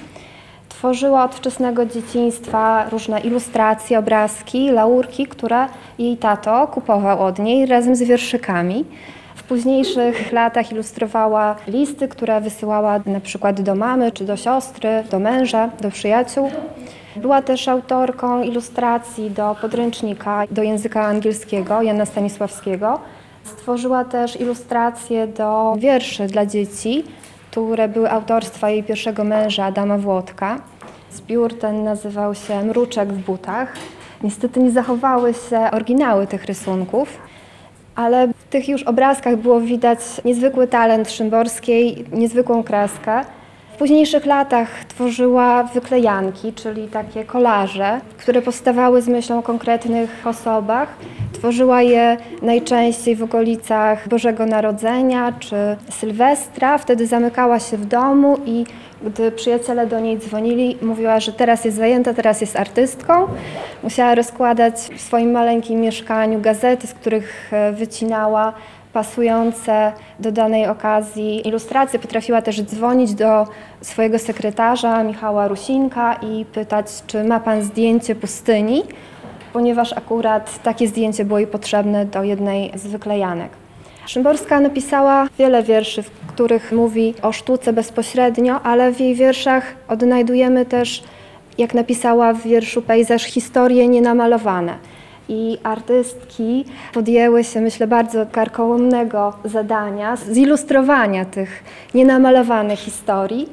Tworzyła 0.69 1.25
od 1.25 1.35
wczesnego 1.35 1.87
dzieciństwa 1.87 2.89
różne 2.91 3.21
ilustracje, 3.21 3.99
obrazki, 3.99 4.71
laurki, 4.71 5.27
które 5.27 5.67
jej 5.99 6.17
tato 6.17 6.67
kupował 6.67 7.23
od 7.23 7.39
niej 7.39 7.67
razem 7.67 7.97
z 7.97 8.03
wierszykami. 8.03 8.85
W 9.35 9.43
późniejszych 9.43 10.33
latach 10.33 10.73
ilustrowała 10.73 11.57
listy, 11.67 12.09
które 12.09 12.41
wysyłała 12.41 13.01
na 13.07 13.21
przykład 13.21 13.61
do 13.61 13.75
mamy, 13.75 14.13
czy 14.13 14.25
do 14.25 14.37
siostry, 14.37 15.05
do 15.11 15.19
męża, 15.19 15.71
do 15.81 15.91
przyjaciół. 15.91 16.51
Była 17.17 17.43
też 17.43 17.69
autorką 17.69 18.43
ilustracji 18.43 19.31
do 19.31 19.57
podręcznika 19.61 20.45
do 20.51 20.63
języka 20.63 21.07
angielskiego 21.07 21.83
Jana 21.83 22.07
Stanisławskiego. 22.07 23.01
Stworzyła 23.45 24.05
też 24.05 24.41
ilustracje 24.41 25.27
do 25.27 25.75
wierszy 25.79 26.27
dla 26.27 26.47
dzieci, 26.47 27.05
które 27.51 27.89
były 27.89 28.11
autorstwa 28.11 28.71
jej 28.71 28.83
pierwszego 28.83 29.25
męża, 29.25 29.65
Adama 29.65 29.99
Włodka. 29.99 30.61
Zbiór 31.13 31.59
ten 31.59 31.85
nazywał 31.85 32.35
się 32.35 32.65
Mruczek 32.65 33.13
w 33.13 33.25
butach. 33.25 33.73
Niestety 34.23 34.61
nie 34.61 34.71
zachowały 34.71 35.35
się 35.35 35.71
oryginały 35.73 36.27
tych 36.27 36.45
rysunków, 36.45 37.19
ale 37.95 38.29
w 38.29 38.45
tych 38.51 38.69
już 38.69 38.83
obrazkach 38.83 39.37
było 39.37 39.61
widać 39.61 39.99
niezwykły 40.25 40.67
talent 40.67 41.11
Szymborskiej, 41.11 42.05
niezwykłą 42.13 42.63
kreskę. 42.63 43.25
W 43.77 43.79
późniejszych 43.79 44.27
latach 44.27 44.85
tworzyła 44.85 45.63
wyklejanki, 45.63 46.53
czyli 46.53 46.89
takie 46.89 47.25
kolaże, 47.25 48.01
które 48.19 48.43
powstawały 48.43 49.03
z 49.03 49.09
myślą 49.09 49.39
o 49.39 49.43
konkretnych 49.43 50.27
osobach. 50.27 50.89
Tworzyła 51.33 51.83
je 51.83 52.17
najczęściej 52.43 53.17
w 53.17 53.23
okolicach 53.23 54.09
Bożego 54.09 54.47
Narodzenia 54.47 55.33
czy 55.41 55.57
Sylwestra. 55.91 56.79
Wtedy 56.79 57.07
zamykała 57.07 57.59
się 57.59 57.77
w 57.77 57.87
domu 57.87 58.39
i 58.47 58.65
gdy 59.03 59.33
przyjaciele 59.33 59.87
do 59.87 60.01
niej 60.01 60.19
dzwonili, 60.19 60.77
mówiła, 60.83 61.21
że 61.21 61.33
teraz 61.33 61.65
jest 61.65 61.77
zajęta, 61.77 62.15
teraz 62.15 62.41
jest 62.41 62.57
artystką. 62.57 63.27
Musiała 63.83 64.15
rozkładać 64.15 64.75
w 64.75 65.01
swoim 65.01 65.31
maleńkim 65.31 65.81
mieszkaniu 65.81 66.41
gazety, 66.41 66.87
z 66.87 66.95
których 66.95 67.53
e, 67.53 67.73
wycinała 67.73 68.53
pasujące 68.93 69.93
do 70.21 70.33
danej 70.33 70.67
okazji 70.67 71.49
ilustracje. 71.49 71.99
Potrafiła 71.99 72.43
też 72.43 72.63
dzwonić 72.63 73.15
do 73.15 73.47
swojego 73.81 74.19
sekretarza 74.19 75.03
Michała 75.03 75.49
Rusinka 75.49 76.15
i 76.15 76.45
pytać, 76.45 76.87
czy 77.07 77.25
ma 77.25 77.41
pan 77.41 77.63
zdjęcie 77.63 78.15
pustyni, 78.15 78.83
ponieważ 79.53 79.93
akurat 79.93 80.63
takie 80.63 80.89
zdjęcie 80.89 81.25
było 81.25 81.39
jej 81.39 81.49
potrzebne 81.49 82.07
do 82.07 82.23
jednej 82.23 82.73
z 82.75 82.87
wyklejanek. 82.87 83.66
Szymborska 84.07 84.61
napisała 84.61 85.29
wiele 85.39 85.63
wierszy, 85.63 86.03
w 86.03 86.11
których 86.27 86.73
mówi 86.73 87.15
o 87.23 87.33
sztuce 87.33 87.73
bezpośrednio, 87.73 88.63
ale 88.63 88.93
w 88.93 89.01
jej 89.01 89.15
wierszach 89.15 89.75
odnajdujemy 89.89 90.67
też, 90.67 91.03
jak 91.59 91.75
napisała 91.75 92.33
w 92.33 92.43
wierszu 92.43 92.83
Pejzaż, 92.83 93.23
historie 93.23 93.89
nienamalowane. 93.89 94.75
I 95.29 95.59
artystki 95.63 96.65
podjęły 96.95 97.45
się, 97.45 97.61
myślę, 97.61 97.87
bardzo 97.87 98.27
karkołomnego 98.33 99.33
zadania 99.45 100.17
zilustrowania 100.17 101.25
tych 101.25 101.65
nienamalowanych 101.95 102.79
historii 102.79 103.49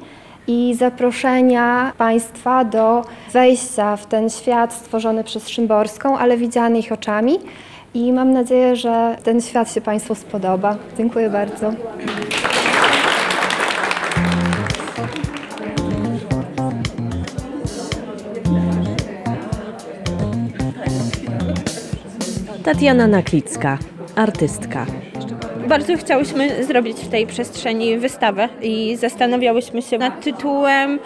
i 0.46 0.74
zaproszenia 0.74 1.92
Państwa 1.98 2.64
do 2.64 3.02
wejścia 3.32 3.96
w 3.96 4.06
ten 4.06 4.30
świat 4.30 4.72
stworzony 4.72 5.24
przez 5.24 5.48
Szymborską, 5.48 6.18
ale 6.18 6.36
widziany 6.36 6.78
ich 6.78 6.92
oczami. 6.92 7.38
I 7.94 8.12
mam 8.12 8.32
nadzieję, 8.32 8.76
że 8.76 9.16
ten 9.24 9.40
świat 9.40 9.72
się 9.72 9.80
Państwu 9.80 10.14
spodoba. 10.14 10.76
Dziękuję 10.98 11.30
bardzo. 11.30 11.72
Tatiana 22.64 23.06
Naklicka, 23.06 23.78
artystka. 24.16 24.86
Bardzo 25.68 25.96
chciałyśmy 25.96 26.64
zrobić 26.64 26.96
w 26.96 27.08
tej 27.08 27.26
przestrzeni 27.26 27.98
wystawę 27.98 28.48
i 28.62 28.96
zastanawiałyśmy 28.96 29.82
się 29.82 29.98
nad 29.98 30.24
tytułem, 30.24 30.98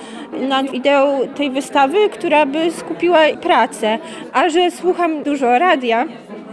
nad 0.48 0.74
ideą 0.74 1.18
tej 1.36 1.50
wystawy, 1.50 2.08
która 2.08 2.46
by 2.46 2.70
skupiła 2.70 3.18
pracę. 3.42 3.98
A 4.32 4.48
że 4.48 4.70
słucham 4.70 5.22
dużo 5.22 5.58
radia, 5.58 6.06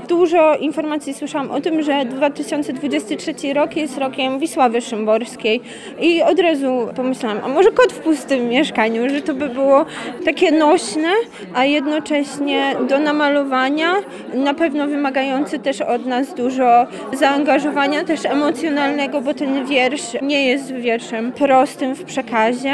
dużo 0.08 0.56
informacji 0.56 1.14
słyszałam 1.14 1.52
o 1.52 1.62
tym, 1.62 1.84
że 1.84 2.06
2023 2.06 3.54
rok 3.54 3.76
jest 3.76 3.98
rokiem 3.98 4.40
Wisławy 4.40 4.82
Szymborskiej 4.82 5.62
i 6.02 6.22
od 6.24 6.40
razu 6.40 6.88
pomyślałam, 6.96 7.40
a 7.44 7.48
może 7.48 7.72
kot 7.72 7.94
w 7.94 8.00
pustym 8.00 8.50
mieszkaniu, 8.50 9.10
że 9.10 9.22
to 9.22 9.34
by 9.34 9.50
było 9.50 9.86
takie 10.26 10.52
nośne, 10.52 11.10
a 11.54 11.66
jednocześnie 11.66 12.76
do 12.90 13.00
namalowania, 13.00 13.94
na 14.34 14.54
pewno 14.54 14.88
wymagający 14.88 15.60
też 15.60 15.82
od 15.82 16.06
nas 16.06 16.34
dużo 16.34 16.88
zaangażowania, 17.14 18.04
też 18.04 18.26
emocjonalnego, 18.26 19.22
bo 19.22 19.34
ten 19.34 19.66
wiersz 19.66 20.22
nie 20.22 20.48
jest 20.48 20.74
wierszem 20.74 21.32
prostym 21.32 21.96
w 21.96 22.04
przekazie 22.04 22.74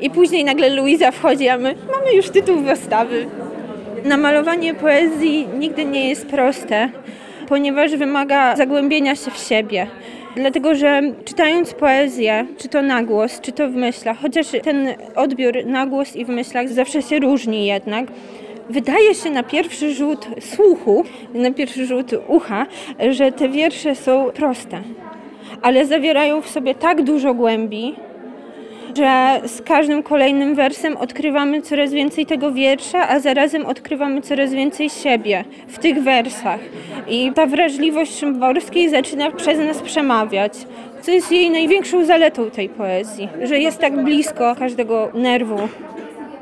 i 0.00 0.10
później 0.10 0.44
nagle 0.44 0.68
Luiza 0.68 1.10
wchodzi, 1.10 1.48
a 1.48 1.58
my 1.58 1.74
mamy 1.92 2.14
już 2.14 2.30
tytuł 2.30 2.56
wystawy. 2.56 3.26
Namalowanie 4.04 4.74
poezji 4.74 5.48
nigdy 5.58 5.84
nie 5.84 6.08
jest 6.08 6.26
proste, 6.26 6.88
ponieważ 7.48 7.96
wymaga 7.96 8.56
zagłębienia 8.56 9.16
się 9.16 9.30
w 9.30 9.38
siebie. 9.38 9.86
Dlatego, 10.36 10.74
że 10.74 11.02
czytając 11.24 11.74
poezję, 11.74 12.46
czy 12.58 12.68
to 12.68 12.82
na 12.82 13.02
głos, 13.02 13.40
czy 13.40 13.52
to 13.52 13.68
w 13.68 13.74
myślach, 13.74 14.18
chociaż 14.22 14.46
ten 14.62 14.88
odbiór 15.16 15.66
na 15.66 15.86
głos 15.86 16.16
i 16.16 16.24
w 16.24 16.28
myślach 16.28 16.68
zawsze 16.68 17.02
się 17.02 17.18
różni 17.18 17.66
jednak, 17.66 18.06
wydaje 18.70 19.14
się 19.14 19.30
na 19.30 19.42
pierwszy 19.42 19.94
rzut 19.94 20.28
słuchu, 20.40 21.04
na 21.34 21.50
pierwszy 21.52 21.86
rzut 21.86 22.10
ucha, 22.28 22.66
że 23.10 23.32
te 23.32 23.48
wiersze 23.48 23.94
są 23.94 24.30
proste, 24.34 24.80
ale 25.62 25.86
zawierają 25.86 26.40
w 26.40 26.48
sobie 26.48 26.74
tak 26.74 27.02
dużo 27.02 27.34
głębi, 27.34 27.94
że 28.96 29.40
z 29.48 29.62
każdym 29.62 30.02
kolejnym 30.02 30.54
wersem 30.54 30.96
odkrywamy 30.96 31.62
coraz 31.62 31.92
więcej 31.92 32.26
tego 32.26 32.52
wiersza, 32.52 33.08
a 33.08 33.20
zarazem 33.20 33.66
odkrywamy 33.66 34.22
coraz 34.22 34.52
więcej 34.52 34.90
siebie 34.90 35.44
w 35.68 35.78
tych 35.78 36.02
wersach. 36.02 36.60
I 37.08 37.32
ta 37.32 37.46
wrażliwość 37.46 38.18
Szymborskiej 38.18 38.90
zaczyna 38.90 39.30
przez 39.30 39.58
nas 39.58 39.78
przemawiać, 39.78 40.52
co 41.02 41.10
jest 41.10 41.32
jej 41.32 41.50
największą 41.50 42.04
zaletą 42.04 42.50
tej 42.50 42.68
poezji, 42.68 43.28
że 43.42 43.58
jest 43.58 43.78
tak 43.78 44.04
blisko 44.04 44.54
każdego 44.58 45.10
nerwu. 45.14 45.56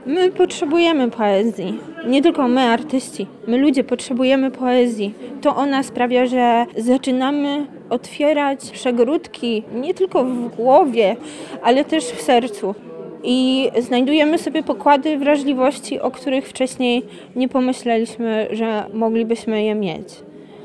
My 0.06 0.30
potrzebujemy 0.30 1.10
poezji. 1.10 1.78
Nie 2.06 2.22
tylko 2.22 2.48
my, 2.48 2.60
artyści. 2.60 3.26
My, 3.46 3.58
ludzie, 3.58 3.84
potrzebujemy 3.84 4.50
poezji. 4.50 5.14
To 5.40 5.56
ona 5.56 5.82
sprawia, 5.82 6.26
że 6.26 6.66
zaczynamy 6.76 7.66
otwierać 7.90 8.70
przegródki 8.70 9.62
nie 9.74 9.94
tylko 9.94 10.24
w 10.24 10.56
głowie, 10.56 11.16
ale 11.62 11.84
też 11.84 12.04
w 12.04 12.22
sercu. 12.22 12.74
I 13.22 13.70
znajdujemy 13.80 14.38
sobie 14.38 14.62
pokłady 14.62 15.18
wrażliwości, 15.18 16.00
o 16.00 16.10
których 16.10 16.48
wcześniej 16.48 17.02
nie 17.36 17.48
pomyśleliśmy, 17.48 18.48
że 18.50 18.84
moglibyśmy 18.92 19.62
je 19.62 19.74
mieć. 19.74 20.08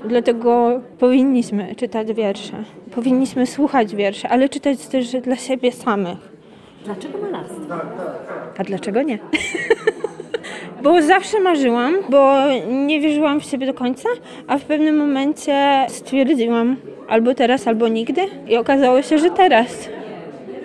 Dlatego 0.05 0.81
powinniśmy 0.99 1.75
czytać 1.75 2.13
wiersze. 2.13 2.63
Powinniśmy 2.95 3.47
słuchać 3.47 3.95
wierszy, 3.95 4.27
ale 4.27 4.49
czytać 4.49 4.87
też 4.87 5.11
dla 5.11 5.35
siebie 5.35 5.71
samych. 5.71 6.33
Dlaczego 6.85 7.17
malarstwo? 7.17 7.75
A 8.57 8.63
dlaczego 8.63 9.01
nie? 9.01 9.19
bo 10.83 11.01
zawsze 11.01 11.39
marzyłam, 11.39 11.95
bo 12.09 12.37
nie 12.69 12.99
wierzyłam 12.99 13.41
w 13.41 13.45
siebie 13.45 13.65
do 13.65 13.73
końca, 13.73 14.09
a 14.47 14.57
w 14.57 14.63
pewnym 14.63 14.97
momencie 14.97 15.85
stwierdziłam 15.87 16.75
albo 17.07 17.33
teraz, 17.33 17.67
albo 17.67 17.87
nigdy 17.87 18.21
i 18.49 18.57
okazało 18.57 19.01
się, 19.01 19.17
że 19.17 19.29
teraz. 19.29 19.89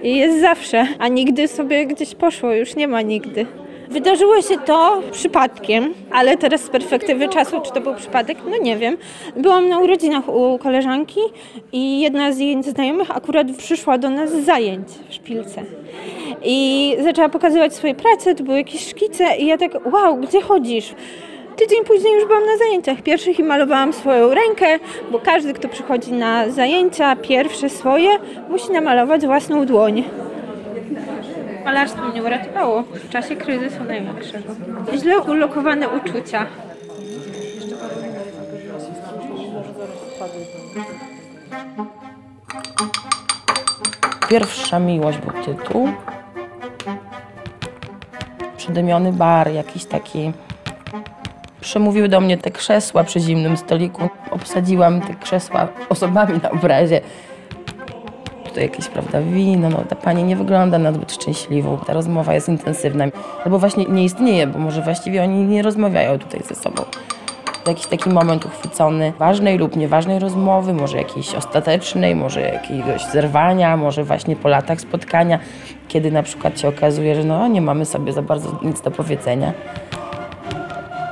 I 0.03 0.17
jest 0.17 0.41
zawsze, 0.41 0.87
a 0.99 1.09
nigdy 1.09 1.49
sobie 1.49 1.87
gdzieś 1.87 2.15
poszło, 2.15 2.53
już 2.53 2.77
nie 2.77 2.89
ma 2.89 3.03
nigdy. 3.03 3.47
Wydarzyło 3.89 4.43
się 4.43 4.59
to 4.59 5.03
przypadkiem, 5.13 5.95
ale 6.11 6.37
teraz 6.37 6.61
z 6.61 6.69
perspektywy 6.69 7.29
czasu, 7.29 7.61
czy 7.61 7.73
to 7.73 7.81
był 7.81 7.95
przypadek, 7.95 8.39
no 8.51 8.57
nie 8.57 8.77
wiem. 8.77 8.97
Byłam 9.37 9.69
na 9.69 9.79
urodzinach 9.79 10.29
u 10.29 10.59
koleżanki 10.59 11.21
i 11.73 12.01
jedna 12.01 12.33
z 12.33 12.39
jej 12.39 12.63
znajomych 12.63 13.17
akurat 13.17 13.47
przyszła 13.57 13.99
do 13.99 14.11
nas 14.11 14.31
z 14.33 14.45
zajęć 14.45 14.89
w 15.09 15.15
szpilce. 15.15 15.63
I 16.43 16.97
zaczęła 17.03 17.29
pokazywać 17.29 17.75
swoje 17.75 17.95
prace, 17.95 18.35
to 18.35 18.45
były 18.45 18.57
jakieś 18.59 18.89
szkice 18.89 19.37
i 19.37 19.47
ja 19.47 19.59
tak, 19.59 19.93
wow, 19.93 20.17
gdzie 20.17 20.41
chodzisz? 20.41 20.95
Tydzień 21.57 21.85
później 21.85 22.15
już 22.15 22.27
byłam 22.27 22.47
na 22.47 22.57
zajęciach 22.57 23.03
pierwszych 23.03 23.39
i 23.39 23.43
malowałam 23.43 23.93
swoją 23.93 24.35
rękę, 24.35 24.67
bo 25.11 25.19
każdy, 25.19 25.55
kto 25.55 25.69
przychodzi 25.69 26.13
na 26.13 26.51
zajęcia 26.51 27.17
pierwsze 27.17 27.69
swoje, 27.69 28.11
musi 28.51 28.73
namalować 28.73 29.27
własną 29.27 29.67
dłoń. 29.67 30.05
Malarstwo 31.65 32.09
mnie 32.09 32.23
uratowało 32.23 32.83
w 32.83 33.09
czasie 33.09 33.37
kryzysu 33.37 33.85
największego. 33.85 34.55
Źle 34.95 35.21
ulokowane 35.21 35.89
uczucia. 35.89 36.47
Pierwsza 44.29 44.79
miłość 44.79 45.19
był 45.19 45.45
tytuł. 45.45 45.89
Przydymiony 48.69 49.13
bar, 49.13 49.53
jakiś 49.53 49.85
taki. 49.85 50.33
Przemówiły 51.61 52.09
do 52.09 52.21
mnie 52.21 52.39
te 52.39 52.51
krzesła 52.51 53.05
przy 53.05 53.21
zimnym 53.21 53.57
stoliku. 53.57 54.09
Obsadziłam 54.31 55.01
te 55.01 55.15
krzesła 55.15 55.69
osobami 55.89 56.41
na 56.43 56.51
obrazie. 56.51 57.01
Tutaj 58.45 58.63
jakieś, 58.63 58.89
prawda, 58.89 59.21
wino. 59.21 59.71
No, 59.71 59.79
ta 59.89 59.97
pani 59.97 60.25
nie 60.25 60.37
wygląda 60.37 60.79
na 60.79 60.93
zbyt 60.93 61.13
szczęśliwą. 61.13 61.79
Ta 61.87 61.93
rozmowa 61.93 62.35
jest 62.35 62.49
intensywna. 62.49 63.05
Albo 63.45 63.59
właśnie 63.59 63.85
nie 63.85 64.05
istnieje, 64.05 64.47
bo 64.47 64.59
może 64.59 64.83
właściwie 64.83 65.23
oni 65.23 65.45
nie 65.45 65.63
rozmawiają 65.63 66.19
tutaj 66.19 66.41
ze 66.49 66.55
sobą. 66.55 66.83
Jakiś 67.69 67.87
taki 67.87 68.11
moment 68.11 68.47
uchwycony 68.47 69.13
ważnej 69.19 69.59
lub 69.59 69.77
nieważnej 69.77 70.19
rozmowy, 70.19 70.75
może 70.75 70.97
jakiejś 70.97 71.35
ostatecznej, 71.35 72.15
może 72.15 72.41
jakiegoś 72.41 73.07
zerwania, 73.07 73.77
może 73.77 74.05
właśnie 74.05 74.37
po 74.37 74.49
latach 74.49 74.81
spotkania, 74.81 75.39
kiedy 75.89 76.11
na 76.11 76.23
przykład 76.23 76.61
się 76.61 76.69
okazuje, 76.69 77.15
że 77.15 77.25
no 77.25 77.49
nie 77.49 77.61
mamy 77.61 77.85
sobie 77.85 78.13
za 78.13 78.23
bardzo 78.23 78.59
nic 78.63 78.81
do 78.81 78.91
powiedzenia. 78.91 79.53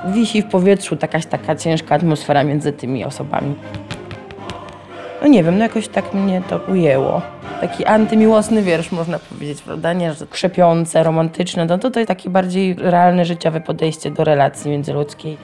Wisi 0.06 0.42
w 0.42 0.46
powietrzu 0.46 0.96
jakaś 1.02 1.26
taka 1.26 1.56
ciężka 1.56 1.94
atmosfera 1.94 2.44
między 2.44 2.72
tymi 2.72 3.04
osobami. 3.04 3.54
No 5.22 5.28
nie 5.28 5.44
wiem, 5.44 5.58
no 5.58 5.64
jakoś 5.64 5.88
tak 5.88 6.14
mnie 6.14 6.42
to 6.48 6.58
ujęło. 6.58 7.22
Taki 7.60 7.84
antymiłosny 7.84 8.62
wiersz, 8.62 8.92
można 8.92 9.18
powiedzieć, 9.18 9.62
prawda? 9.62 9.92
Nie, 9.92 10.12
że 10.14 10.26
krzepiące, 10.26 11.02
romantyczne, 11.02 11.64
no 11.64 11.78
to 11.78 11.90
to 11.90 12.00
jest 12.00 12.08
takie 12.08 12.30
bardziej 12.30 12.74
realne, 12.74 13.24
życiowe 13.24 13.60
podejście 13.60 14.10
do 14.10 14.24
relacji 14.24 14.70
międzyludzkiej. 14.70 15.36